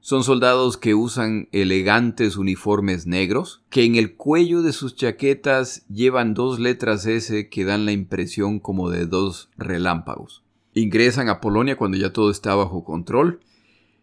Son 0.00 0.24
soldados 0.24 0.78
que 0.78 0.94
usan 0.94 1.48
elegantes 1.52 2.36
uniformes 2.36 3.06
negros, 3.06 3.62
que 3.70 3.84
en 3.84 3.94
el 3.94 4.16
cuello 4.16 4.62
de 4.62 4.72
sus 4.72 4.96
chaquetas 4.96 5.86
llevan 5.86 6.34
dos 6.34 6.58
letras 6.58 7.06
S 7.06 7.48
que 7.48 7.64
dan 7.64 7.84
la 7.84 7.92
impresión 7.92 8.58
como 8.58 8.90
de 8.90 9.06
dos 9.06 9.48
relámpagos. 9.56 10.42
Ingresan 10.74 11.28
a 11.28 11.40
Polonia 11.40 11.76
cuando 11.76 11.98
ya 11.98 12.12
todo 12.12 12.32
está 12.32 12.54
bajo 12.56 12.82
control 12.82 13.40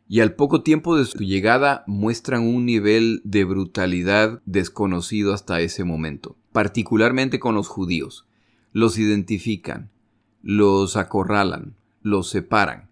y 0.08 0.22
al 0.22 0.36
poco 0.36 0.64
tiempo 0.64 0.96
de 0.96 1.06
su 1.06 1.20
llegada 1.20 1.84
muestran 1.86 2.48
un 2.48 2.66
nivel 2.66 3.22
de 3.26 3.44
brutalidad 3.44 4.42
desconocido 4.46 5.34
hasta 5.34 5.60
ese 5.62 5.84
momento, 5.84 6.38
particularmente 6.52 7.40
con 7.40 7.56
los 7.56 7.68
judíos. 7.68 8.28
Los 8.72 8.98
identifican, 8.98 9.90
los 10.42 10.98
acorralan, 10.98 11.76
los 12.02 12.30
separan, 12.30 12.90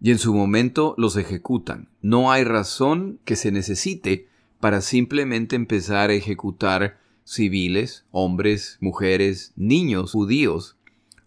y 0.00 0.10
en 0.10 0.18
su 0.18 0.34
momento 0.34 0.94
los 0.98 1.16
ejecutan. 1.16 1.88
No 2.00 2.32
hay 2.32 2.44
razón 2.44 3.20
que 3.24 3.36
se 3.36 3.52
necesite 3.52 4.28
para 4.60 4.80
simplemente 4.80 5.56
empezar 5.56 6.10
a 6.10 6.14
ejecutar 6.14 6.98
civiles, 7.24 8.04
hombres, 8.10 8.78
mujeres, 8.80 9.52
niños, 9.56 10.12
judíos, 10.12 10.76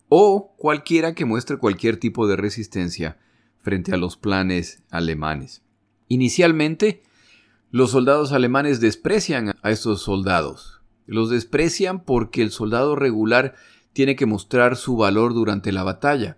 o 0.09 0.53
cualquiera 0.57 1.15
que 1.15 1.25
muestre 1.25 1.57
cualquier 1.57 1.97
tipo 1.97 2.27
de 2.27 2.35
resistencia 2.35 3.17
frente 3.61 3.93
a 3.93 3.97
los 3.97 4.17
planes 4.17 4.83
alemanes. 4.89 5.63
Inicialmente, 6.07 7.01
los 7.71 7.91
soldados 7.91 8.31
alemanes 8.31 8.79
desprecian 8.79 9.55
a 9.61 9.71
estos 9.71 10.01
soldados. 10.01 10.81
Los 11.05 11.29
desprecian 11.29 12.03
porque 12.03 12.41
el 12.41 12.51
soldado 12.51 12.95
regular 12.95 13.55
tiene 13.93 14.15
que 14.15 14.25
mostrar 14.25 14.75
su 14.75 14.97
valor 14.97 15.33
durante 15.33 15.71
la 15.71 15.83
batalla. 15.83 16.37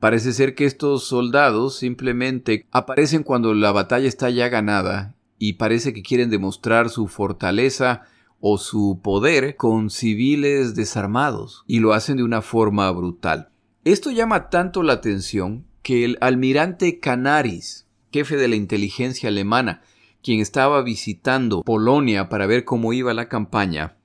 Parece 0.00 0.32
ser 0.32 0.54
que 0.54 0.64
estos 0.64 1.04
soldados 1.04 1.76
simplemente 1.76 2.66
aparecen 2.70 3.22
cuando 3.22 3.54
la 3.54 3.72
batalla 3.72 4.08
está 4.08 4.30
ya 4.30 4.48
ganada 4.48 5.16
y 5.38 5.54
parece 5.54 5.92
que 5.92 6.02
quieren 6.02 6.30
demostrar 6.30 6.88
su 6.88 7.08
fortaleza 7.08 8.02
o 8.40 8.58
su 8.58 9.00
poder 9.02 9.56
con 9.56 9.90
civiles 9.90 10.74
desarmados 10.74 11.64
y 11.66 11.80
lo 11.80 11.92
hacen 11.92 12.16
de 12.16 12.22
una 12.22 12.42
forma 12.42 12.90
brutal. 12.90 13.50
Esto 13.84 14.10
llama 14.10 14.50
tanto 14.50 14.82
la 14.82 14.94
atención 14.94 15.66
que 15.82 16.04
el 16.04 16.18
almirante 16.20 17.00
Canaris, 17.00 17.86
jefe 18.12 18.36
de 18.36 18.48
la 18.48 18.56
inteligencia 18.56 19.28
alemana, 19.28 19.82
quien 20.22 20.40
estaba 20.40 20.82
visitando 20.82 21.62
Polonia 21.62 22.28
para 22.28 22.46
ver 22.46 22.64
cómo 22.64 22.92
iba 22.92 23.14
la 23.14 23.28
campaña, 23.28 23.96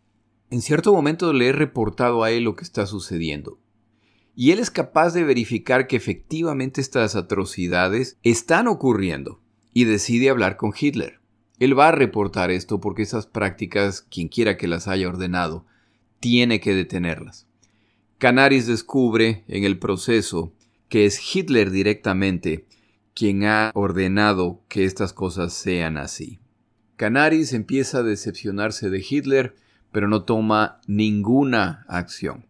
en 0.53 0.61
cierto 0.61 0.93
momento 0.93 1.33
le 1.33 1.47
he 1.47 1.51
reportado 1.51 2.23
a 2.23 2.29
él 2.29 2.43
lo 2.43 2.55
que 2.55 2.63
está 2.63 2.85
sucediendo 2.85 3.57
y 4.35 4.51
él 4.51 4.59
es 4.59 4.69
capaz 4.69 5.11
de 5.15 5.23
verificar 5.23 5.87
que 5.87 5.95
efectivamente 5.95 6.79
estas 6.79 7.15
atrocidades 7.15 8.19
están 8.21 8.67
ocurriendo 8.67 9.41
y 9.73 9.85
decide 9.85 10.29
hablar 10.29 10.55
con 10.57 10.71
Hitler. 10.79 11.19
Él 11.57 11.77
va 11.77 11.87
a 11.87 11.91
reportar 11.91 12.51
esto 12.51 12.79
porque 12.79 13.01
esas 13.01 13.25
prácticas, 13.25 14.03
quien 14.03 14.27
quiera 14.27 14.55
que 14.55 14.67
las 14.67 14.87
haya 14.87 15.07
ordenado, 15.07 15.65
tiene 16.19 16.59
que 16.59 16.75
detenerlas. 16.75 17.47
Canaris 18.19 18.67
descubre 18.67 19.45
en 19.47 19.63
el 19.63 19.79
proceso 19.79 20.53
que 20.87 21.07
es 21.07 21.35
Hitler 21.35 21.71
directamente 21.71 22.67
quien 23.15 23.43
ha 23.45 23.71
ordenado 23.73 24.61
que 24.67 24.85
estas 24.85 25.13
cosas 25.13 25.51
sean 25.51 25.97
así. 25.97 26.37
Canaris 26.95 27.53
empieza 27.53 27.99
a 27.99 28.03
decepcionarse 28.03 28.91
de 28.91 29.03
Hitler, 29.07 29.55
pero 29.93 30.09
no 30.09 30.23
toma 30.23 30.81
ninguna 30.85 31.85
acción. 31.87 32.45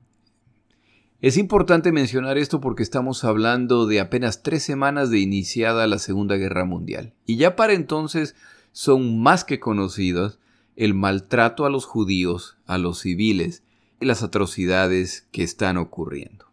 Es 1.22 1.38
importante 1.38 1.92
mencionar 1.92 2.40
esto 2.40 2.60
porque 2.60 2.84
estamos 2.84 3.24
hablando 3.24 3.86
de 3.86 4.00
apenas 4.00 4.42
tres 4.42 4.64
semanas 4.64 5.12
de 5.12 5.20
iniciada 5.20 5.86
la 5.86 6.00
Segunda 6.00 6.38
Guerra 6.38 6.66
Mundial, 6.66 7.14
y 7.28 7.38
ya 7.38 7.56
para 7.56 7.74
entonces 7.74 8.36
son 8.72 9.22
más 9.22 9.44
que 9.44 9.60
conocidos 9.60 10.40
el 10.76 10.96
maltrato 10.96 11.66
a 11.66 11.70
los 11.70 11.86
judíos, 11.86 12.58
a 12.66 12.80
los 12.80 13.00
civiles 13.02 13.64
y 14.00 14.06
las 14.06 14.24
atrocidades 14.24 15.28
que 15.32 15.44
están 15.44 15.78
ocurriendo. 15.78 16.48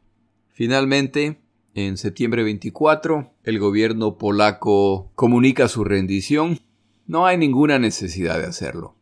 Finalmente, 0.53 1.41
en 1.75 1.97
septiembre 1.97 2.43
24, 2.43 3.33
el 3.45 3.59
gobierno 3.59 4.19
polaco 4.19 5.11
comunica 5.15 5.69
su 5.69 5.85
rendición. 5.85 6.61
No 7.07 7.27
hay 7.27 7.39
ninguna 7.39 7.79
necesidad 7.79 8.39
de 8.39 8.47
hacerlo. 8.47 9.00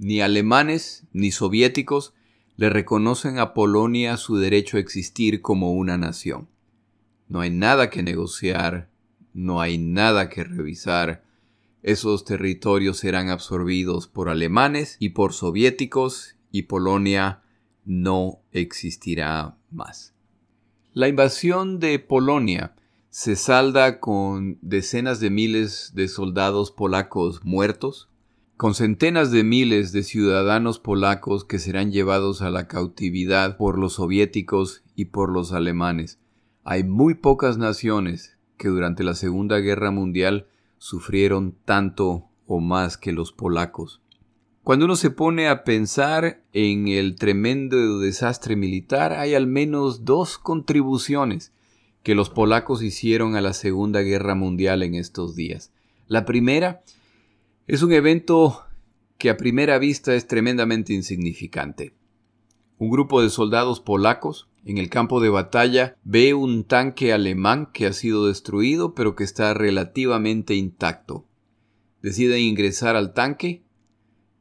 Ni 0.00 0.22
alemanes 0.22 1.04
ni 1.12 1.30
soviéticos 1.30 2.14
le 2.56 2.70
reconocen 2.70 3.38
a 3.38 3.52
Polonia 3.52 4.16
su 4.16 4.38
derecho 4.38 4.78
a 4.78 4.80
existir 4.80 5.42
como 5.42 5.72
una 5.72 5.98
nación. 5.98 6.48
No 7.28 7.40
hay 7.40 7.50
nada 7.50 7.90
que 7.90 8.02
negociar, 8.02 8.88
no 9.34 9.60
hay 9.60 9.76
nada 9.76 10.30
que 10.30 10.42
revisar. 10.42 11.22
Esos 11.82 12.24
territorios 12.24 12.96
serán 12.96 13.28
absorbidos 13.28 14.08
por 14.08 14.30
alemanes 14.30 14.96
y 15.00 15.10
por 15.10 15.34
soviéticos 15.34 16.34
y 16.50 16.62
Polonia 16.62 17.42
no 17.84 18.40
existirá 18.52 19.58
más. 19.70 20.14
La 20.94 21.08
invasión 21.08 21.78
de 21.78 21.98
Polonia 21.98 22.74
se 23.10 23.36
salda 23.36 24.00
con 24.00 24.58
decenas 24.62 25.20
de 25.20 25.28
miles 25.28 25.92
de 25.94 26.08
soldados 26.08 26.70
polacos 26.70 27.44
muertos, 27.44 28.09
con 28.60 28.74
centenas 28.74 29.30
de 29.30 29.42
miles 29.42 29.90
de 29.90 30.02
ciudadanos 30.02 30.78
polacos 30.78 31.46
que 31.46 31.58
serán 31.58 31.92
llevados 31.92 32.42
a 32.42 32.50
la 32.50 32.68
cautividad 32.68 33.56
por 33.56 33.78
los 33.78 33.94
soviéticos 33.94 34.82
y 34.94 35.06
por 35.06 35.30
los 35.30 35.54
alemanes. 35.54 36.18
Hay 36.62 36.84
muy 36.84 37.14
pocas 37.14 37.56
naciones 37.56 38.36
que 38.58 38.68
durante 38.68 39.02
la 39.02 39.14
Segunda 39.14 39.60
Guerra 39.60 39.90
Mundial 39.90 40.46
sufrieron 40.76 41.56
tanto 41.64 42.26
o 42.46 42.60
más 42.60 42.98
que 42.98 43.12
los 43.12 43.32
polacos. 43.32 44.02
Cuando 44.62 44.84
uno 44.84 44.96
se 44.96 45.08
pone 45.08 45.48
a 45.48 45.64
pensar 45.64 46.42
en 46.52 46.88
el 46.88 47.16
tremendo 47.16 47.98
desastre 47.98 48.56
militar, 48.56 49.14
hay 49.14 49.32
al 49.32 49.46
menos 49.46 50.04
dos 50.04 50.36
contribuciones 50.36 51.54
que 52.02 52.14
los 52.14 52.28
polacos 52.28 52.82
hicieron 52.82 53.36
a 53.36 53.40
la 53.40 53.54
Segunda 53.54 54.02
Guerra 54.02 54.34
Mundial 54.34 54.82
en 54.82 54.96
estos 54.96 55.34
días. 55.34 55.72
La 56.08 56.26
primera 56.26 56.82
es 57.70 57.82
un 57.82 57.92
evento 57.92 58.64
que 59.16 59.30
a 59.30 59.36
primera 59.36 59.78
vista 59.78 60.16
es 60.16 60.26
tremendamente 60.26 60.92
insignificante. 60.92 61.94
Un 62.78 62.90
grupo 62.90 63.22
de 63.22 63.30
soldados 63.30 63.78
polacos 63.78 64.48
en 64.64 64.78
el 64.78 64.90
campo 64.90 65.20
de 65.20 65.28
batalla 65.28 65.96
ve 66.02 66.34
un 66.34 66.64
tanque 66.64 67.12
alemán 67.12 67.68
que 67.72 67.86
ha 67.86 67.92
sido 67.92 68.26
destruido 68.26 68.96
pero 68.96 69.14
que 69.14 69.22
está 69.22 69.54
relativamente 69.54 70.56
intacto. 70.56 71.28
Deciden 72.02 72.40
ingresar 72.40 72.96
al 72.96 73.14
tanque 73.14 73.62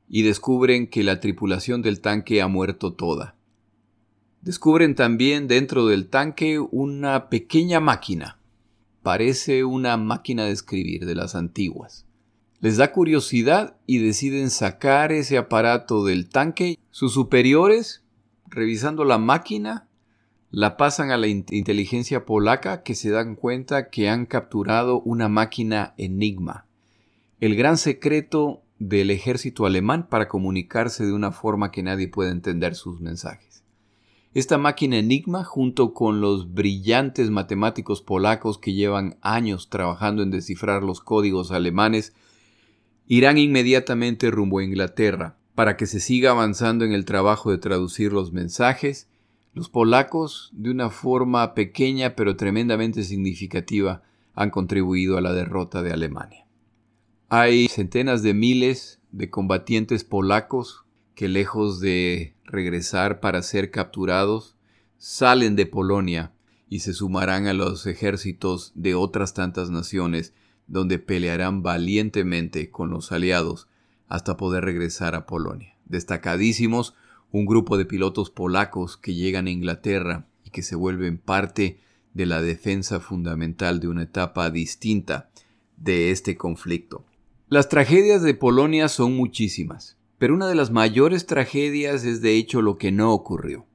y 0.08 0.24
descubren 0.24 0.88
que 0.88 1.04
la 1.04 1.20
tripulación 1.20 1.84
del 1.84 2.02
tanque 2.02 2.42
ha 2.42 2.48
muerto 2.48 2.94
toda. 2.94 3.36
Descubren 4.42 4.96
también 4.96 5.48
dentro 5.48 5.86
del 5.86 6.08
tanque 6.08 6.58
una 6.58 7.30
pequeña 7.30 7.80
máquina. 7.80 8.40
Parece 9.04 9.66
una 9.66 9.98
máquina 9.98 10.46
de 10.46 10.52
escribir 10.52 11.06
de 11.06 11.14
las 11.14 11.36
antiguas. 11.36 12.09
Les 12.62 12.76
da 12.76 12.92
curiosidad 12.92 13.78
y 13.86 14.00
deciden 14.00 14.50
sacar 14.50 15.14
ese 15.14 15.38
aparato 15.38 16.04
del 16.04 16.28
tanque. 16.28 16.78
Sus 16.92 17.14
superiores, 17.14 18.04
revisando 18.48 19.06
la 19.06 19.18
máquina, 19.18 19.88
la 20.52 20.76
pasan 20.76 21.12
a 21.12 21.18
la 21.18 21.28
inteligencia 21.28 22.26
polaca 22.26 22.84
que 22.84 22.96
se 22.96 23.12
dan 23.12 23.36
cuenta 23.36 23.90
que 23.90 24.10
han 24.10 24.26
capturado 24.26 25.00
una 25.00 25.30
máquina 25.30 25.94
Enigma, 25.98 26.66
el 27.40 27.56
gran 27.56 27.78
secreto 27.78 28.64
del 28.78 29.12
ejército 29.12 29.66
alemán 29.66 30.08
para 30.10 30.28
comunicarse 30.28 31.06
de 31.06 31.14
una 31.14 31.32
forma 31.32 31.72
que 31.72 31.84
nadie 31.84 32.08
pueda 32.08 32.32
entender 32.32 32.76
sus 32.76 33.00
mensajes. 33.00 33.64
Esta 34.34 34.58
máquina 34.58 34.98
Enigma, 34.98 35.44
junto 35.44 35.94
con 35.94 36.20
los 36.20 36.54
brillantes 36.54 37.30
matemáticos 37.30 38.02
polacos 38.02 38.58
que 38.58 38.74
llevan 38.74 39.18
años 39.22 39.70
trabajando 39.70 40.24
en 40.24 40.32
descifrar 40.32 40.84
los 40.84 41.00
códigos 41.00 41.52
alemanes, 41.52 42.14
irán 43.10 43.40
inmediatamente 43.40 44.30
rumbo 44.30 44.60
a 44.60 44.64
Inglaterra 44.64 45.36
para 45.56 45.76
que 45.76 45.88
se 45.88 46.00
siga 46.00 46.32
avanzando 46.32 46.86
en 46.86 46.94
el 46.94 47.06
trabajo 47.06 47.52
de 47.52 47.58
traducir 47.58 48.14
los 48.14 48.32
mensajes. 48.32 49.10
Los 49.54 49.68
polacos, 49.68 50.52
de 50.54 50.70
una 50.70 50.92
forma 50.92 51.56
pequeña 51.56 52.16
pero 52.16 52.38
tremendamente 52.38 53.04
significativa, 53.04 54.04
han 54.36 54.52
contribuido 54.52 55.18
a 55.18 55.22
la 55.22 55.34
derrota 55.34 55.82
de 55.82 55.92
Alemania. 55.92 56.46
Hay 57.30 57.68
centenas 57.68 58.22
de 58.22 58.36
miles 58.36 59.02
de 59.12 59.30
combatientes 59.32 60.04
polacos 60.04 60.86
que 61.16 61.28
lejos 61.28 61.80
de 61.80 62.36
regresar 62.46 63.20
para 63.20 63.42
ser 63.42 63.72
capturados, 63.72 64.56
salen 64.98 65.56
de 65.56 65.66
Polonia 65.66 66.32
y 66.70 66.80
se 66.80 66.94
sumarán 66.94 67.48
a 67.48 67.54
los 67.54 67.88
ejércitos 67.88 68.72
de 68.76 68.94
otras 68.94 69.34
tantas 69.34 69.72
naciones 69.72 70.34
donde 70.70 71.00
pelearán 71.00 71.62
valientemente 71.62 72.70
con 72.70 72.90
los 72.92 73.12
aliados 73.12 73.68
hasta 74.08 74.38
poder 74.38 74.64
regresar 74.64 75.16
a 75.16 75.26
Polonia. 75.26 75.76
Destacadísimos 75.86 76.96
un 77.32 77.46
grupo 77.46 77.78
de 77.78 77.86
pilotos 77.86 78.30
polacos 78.30 78.98
que 78.98 79.14
llegan 79.14 79.48
a 79.48 79.52
Inglaterra 79.52 80.28
y 80.44 80.52
que 80.52 80.62
se 80.62 80.76
vuelven 80.76 81.18
parte 81.18 81.80
de 82.14 82.26
la 82.26 82.42
defensa 82.42 83.00
fundamental 83.00 83.80
de 83.80 83.88
una 83.88 84.04
etapa 84.04 84.50
distinta 84.50 85.30
de 85.78 86.12
este 86.12 86.38
conflicto. 86.38 87.06
Las 87.50 87.70
tragedias 87.70 88.22
de 88.22 88.34
Polonia 88.34 88.88
son 88.90 89.16
muchísimas, 89.16 89.98
pero 90.18 90.34
una 90.34 90.48
de 90.48 90.56
las 90.56 90.72
mayores 90.72 91.26
tragedias 91.26 92.04
es 92.04 92.22
de 92.22 92.36
hecho 92.36 92.62
lo 92.62 92.78
que 92.78 92.92
no 92.92 93.14
ocurrió. 93.14 93.66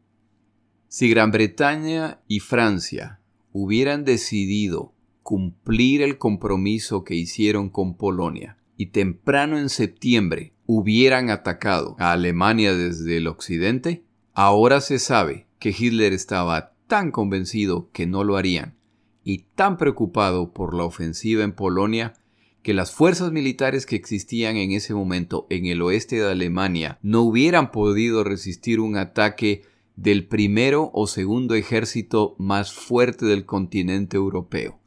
Si 0.88 1.08
Gran 1.08 1.30
Bretaña 1.30 2.20
y 2.28 2.40
Francia 2.40 3.20
hubieran 3.52 4.04
decidido 4.04 4.93
cumplir 5.24 6.02
el 6.02 6.18
compromiso 6.18 7.02
que 7.02 7.14
hicieron 7.14 7.70
con 7.70 7.96
Polonia 7.96 8.58
y 8.76 8.86
temprano 8.86 9.58
en 9.58 9.70
septiembre 9.70 10.52
hubieran 10.66 11.30
atacado 11.30 11.96
a 11.98 12.12
Alemania 12.12 12.74
desde 12.74 13.16
el 13.16 13.26
occidente, 13.26 14.04
ahora 14.34 14.82
se 14.82 14.98
sabe 14.98 15.46
que 15.58 15.74
Hitler 15.76 16.12
estaba 16.12 16.74
tan 16.86 17.10
convencido 17.10 17.88
que 17.90 18.06
no 18.06 18.22
lo 18.22 18.36
harían 18.36 18.76
y 19.24 19.46
tan 19.54 19.78
preocupado 19.78 20.52
por 20.52 20.74
la 20.74 20.84
ofensiva 20.84 21.42
en 21.42 21.52
Polonia 21.52 22.12
que 22.62 22.74
las 22.74 22.92
fuerzas 22.92 23.32
militares 23.32 23.86
que 23.86 23.96
existían 23.96 24.56
en 24.56 24.72
ese 24.72 24.92
momento 24.92 25.46
en 25.48 25.64
el 25.64 25.80
oeste 25.80 26.16
de 26.16 26.30
Alemania 26.30 26.98
no 27.00 27.22
hubieran 27.22 27.72
podido 27.72 28.24
resistir 28.24 28.78
un 28.78 28.98
ataque 28.98 29.62
del 29.96 30.26
primero 30.26 30.90
o 30.92 31.06
segundo 31.06 31.54
ejército 31.54 32.36
más 32.38 32.74
fuerte 32.74 33.24
del 33.24 33.46
continente 33.46 34.18
europeo. 34.18 34.83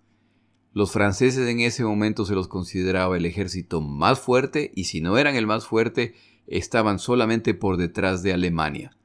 Los 0.78 0.92
franceses 0.92 1.48
en 1.50 1.60
ese 1.60 1.84
momento 1.84 2.24
se 2.24 2.36
los 2.36 2.48
consideraba 2.48 3.18
el 3.18 3.26
ejército 3.26 3.82
más 3.82 4.20
fuerte 4.20 4.72
y 4.76 4.84
si 4.84 5.02
no 5.02 5.18
eran 5.18 5.36
el 5.36 5.48
más 5.48 5.66
fuerte, 5.66 6.14
estaban 6.46 7.00
solamente 7.00 7.56
por 7.56 7.78
detrás 7.78 8.22
de 8.22 8.32
Alemania. 8.32 8.96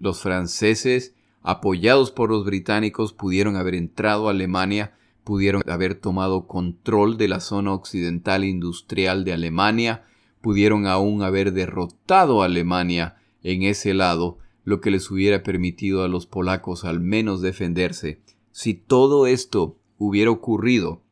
Los 0.00 0.22
franceses, 0.22 1.14
apoyados 1.40 2.10
por 2.10 2.30
los 2.30 2.44
británicos, 2.44 3.12
pudieron 3.12 3.54
haber 3.54 3.76
entrado 3.76 4.26
a 4.26 4.32
Alemania, 4.32 4.96
pudieron 5.22 5.62
haber 5.70 5.94
tomado 5.94 6.48
control 6.48 7.16
de 7.16 7.28
la 7.28 7.38
zona 7.38 7.72
occidental 7.72 8.42
industrial 8.42 9.22
de 9.22 9.34
Alemania, 9.34 10.06
pudieron 10.40 10.84
aún 10.88 11.22
haber 11.22 11.52
derrotado 11.52 12.42
a 12.42 12.46
Alemania 12.46 13.18
en 13.44 13.62
ese 13.62 13.94
lado, 13.94 14.38
lo 14.64 14.80
que 14.80 14.90
les 14.90 15.08
hubiera 15.12 15.44
permitido 15.44 16.02
a 16.02 16.08
los 16.08 16.26
polacos 16.26 16.84
al 16.84 16.98
menos 16.98 17.40
defenderse. 17.40 18.20
Si 18.50 18.74
todo 18.74 19.28
esto 19.28 19.78
hubiera 19.96 20.32
ocurrido, 20.32 21.03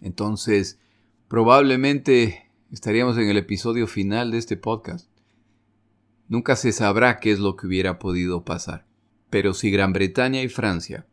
entonces 0.00 0.78
probablemente 1.28 2.50
estaríamos 2.70 3.16
en 3.18 3.28
el 3.28 3.36
episodio 3.36 3.86
final 3.86 4.30
de 4.30 4.38
este 4.38 4.56
podcast. 4.56 5.08
Nunca 6.28 6.56
se 6.56 6.72
sabrá 6.72 7.20
qué 7.20 7.32
es 7.32 7.38
lo 7.38 7.56
que 7.56 7.66
hubiera 7.66 7.98
podido 7.98 8.44
pasar. 8.44 8.86
Pero 9.30 9.54
si 9.54 9.70
Gran 9.70 9.92
Bretaña 9.92 10.42
y 10.42 10.48
Francia 10.48 11.06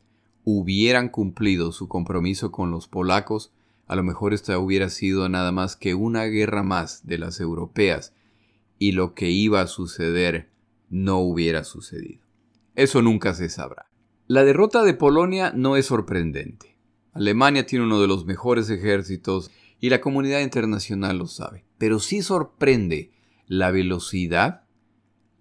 hubieran 0.44 1.10
cumplido 1.10 1.72
su 1.72 1.88
compromiso 1.88 2.52
con 2.52 2.72
los 2.72 2.88
polacos, 2.88 3.54
a 3.88 3.96
lo 3.96 4.04
mejor 4.04 4.34
esta 4.34 4.58
hubiera 4.60 4.90
sido 4.90 5.28
nada 5.30 5.52
más 5.52 5.76
que 5.76 5.96
una 5.96 6.24
guerra 6.26 6.64
más 6.64 7.06
de 7.06 7.18
las 7.18 7.40
europeas, 7.40 8.14
y 8.78 8.92
lo 8.92 9.14
que 9.14 9.30
iba 9.30 9.62
a 9.62 9.68
suceder 9.68 10.50
no 10.90 11.20
hubiera 11.20 11.64
sucedido. 11.64 12.24
Eso 12.76 13.02
nunca 13.02 13.34
se 13.34 13.50
sabrá. 13.50 13.88
La 14.28 14.44
derrota 14.44 14.84
de 14.84 14.94
Polonia 14.94 15.52
no 15.56 15.78
es 15.78 15.86
sorprendente. 15.86 16.75
Alemania 17.16 17.66
tiene 17.66 17.86
uno 17.86 18.00
de 18.00 18.08
los 18.08 18.26
mejores 18.26 18.70
ejércitos 18.70 19.50
y 19.80 19.90
la 19.90 20.02
comunidad 20.02 20.42
internacional 20.42 21.18
lo 21.18 21.28
sabe. 21.28 21.66
Pero 21.78 22.00
sí 22.00 22.22
sorprende 22.22 23.12
la 23.48 23.72
velocidad, 23.72 24.66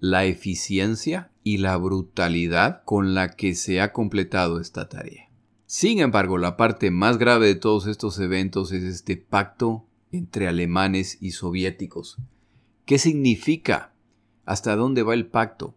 la 0.01 0.25
eficiencia 0.25 1.31
y 1.43 1.59
la 1.59 1.77
brutalidad 1.77 2.83
con 2.85 3.13
la 3.13 3.37
que 3.37 3.55
se 3.55 3.81
ha 3.81 3.93
completado 3.93 4.61
esta 4.61 4.89
tarea. 4.89 5.29
Sin 5.67 5.99
embargo, 5.99 6.39
la 6.39 6.57
parte 6.57 6.91
más 6.91 7.19
grave 7.19 7.49
de 7.49 7.55
todos 7.57 7.87
estos 7.87 8.19
eventos 8.21 8.73
es 8.73 8.85
este 8.85 9.17
pacto 9.17 9.85
entre 10.13 10.47
alemanes 10.47 11.19
y 11.21 11.33
soviéticos. 11.33 12.19
¿Qué 12.87 12.99
significa 12.99 13.95
¿Hasta 14.47 14.77
dónde 14.77 15.03
va 15.03 15.15
el 15.15 15.27
pacto? 15.27 15.75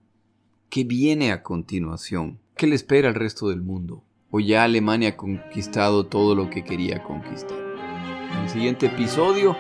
¿Qué 0.70 0.84
viene 0.84 1.32
a 1.32 1.42
continuación? 1.42 2.40
¿Qué 2.56 2.68
le 2.68 2.76
espera 2.76 3.08
al 3.08 3.16
resto 3.16 3.48
del 3.48 3.62
mundo? 3.62 4.04
¿O 4.30 4.42
ya 4.42 4.66
Alemania 4.66 5.10
ha 5.10 5.16
conquistado 5.16 6.06
todo 6.06 6.36
lo 6.36 6.50
que 6.50 6.66
quería 6.66 7.02
conquistar? 7.02 7.58
En 8.34 8.44
el 8.44 8.50
siguiente 8.50 8.88
episodio 8.88 9.56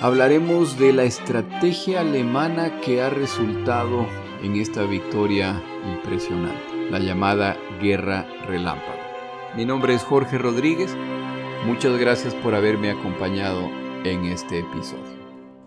hablaremos 0.00 0.78
de 0.78 0.92
la 0.92 1.02
estrategia 1.02 2.02
alemana 2.02 2.80
que 2.80 3.02
ha 3.02 3.10
resultado 3.10 4.06
en 4.40 4.54
esta 4.54 4.84
victoria 4.84 5.60
impresionante, 5.96 6.90
la 6.90 7.00
llamada 7.00 7.56
Guerra 7.80 8.24
Relámpago. 8.46 9.00
Mi 9.56 9.64
nombre 9.64 9.94
es 9.94 10.02
Jorge 10.02 10.38
Rodríguez. 10.38 10.96
Muchas 11.66 11.98
gracias 11.98 12.34
por 12.36 12.54
haberme 12.54 12.92
acompañado 12.92 13.68
en 14.04 14.26
este 14.26 14.60
episodio. 14.60 15.22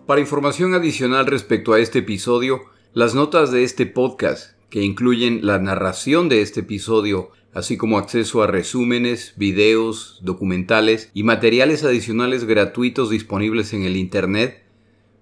Para 0.06 0.22
información 0.22 0.72
adicional 0.72 1.26
respecto 1.26 1.74
a 1.74 1.80
este 1.80 1.98
episodio, 1.98 2.62
las 2.94 3.14
notas 3.14 3.50
de 3.50 3.62
este 3.62 3.84
podcast, 3.84 4.56
que 4.70 4.82
incluyen 4.82 5.44
la 5.46 5.58
narración 5.58 6.30
de 6.30 6.40
este 6.40 6.60
episodio, 6.60 7.30
así 7.56 7.76
como 7.78 7.96
acceso 7.96 8.42
a 8.42 8.46
resúmenes, 8.46 9.32
videos, 9.38 10.18
documentales 10.20 11.10
y 11.14 11.22
materiales 11.22 11.84
adicionales 11.84 12.44
gratuitos 12.44 13.08
disponibles 13.08 13.72
en 13.72 13.84
el 13.84 13.96
Internet, 13.96 14.62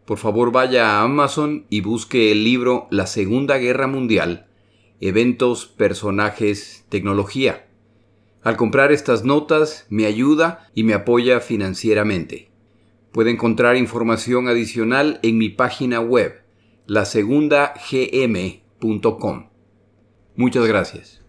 por 0.04 0.18
favor 0.18 0.50
vaya 0.50 0.88
a 0.88 1.04
Amazon 1.04 1.64
y 1.70 1.80
busque 1.80 2.32
el 2.32 2.42
libro 2.42 2.88
La 2.90 3.06
Segunda 3.06 3.58
Guerra 3.58 3.86
Mundial, 3.86 4.48
Eventos, 5.00 5.66
Personajes, 5.66 6.84
Tecnología. 6.88 7.68
Al 8.42 8.56
comprar 8.56 8.90
estas 8.90 9.24
notas 9.24 9.86
me 9.88 10.06
ayuda 10.06 10.68
y 10.74 10.82
me 10.82 10.94
apoya 10.94 11.38
financieramente. 11.38 12.50
Puede 13.12 13.30
encontrar 13.30 13.76
información 13.76 14.48
adicional 14.48 15.20
en 15.22 15.38
mi 15.38 15.50
página 15.50 16.00
web, 16.00 16.42
lasegundagm.com. 16.88 19.50
Muchas 20.34 20.66
gracias. 20.66 21.20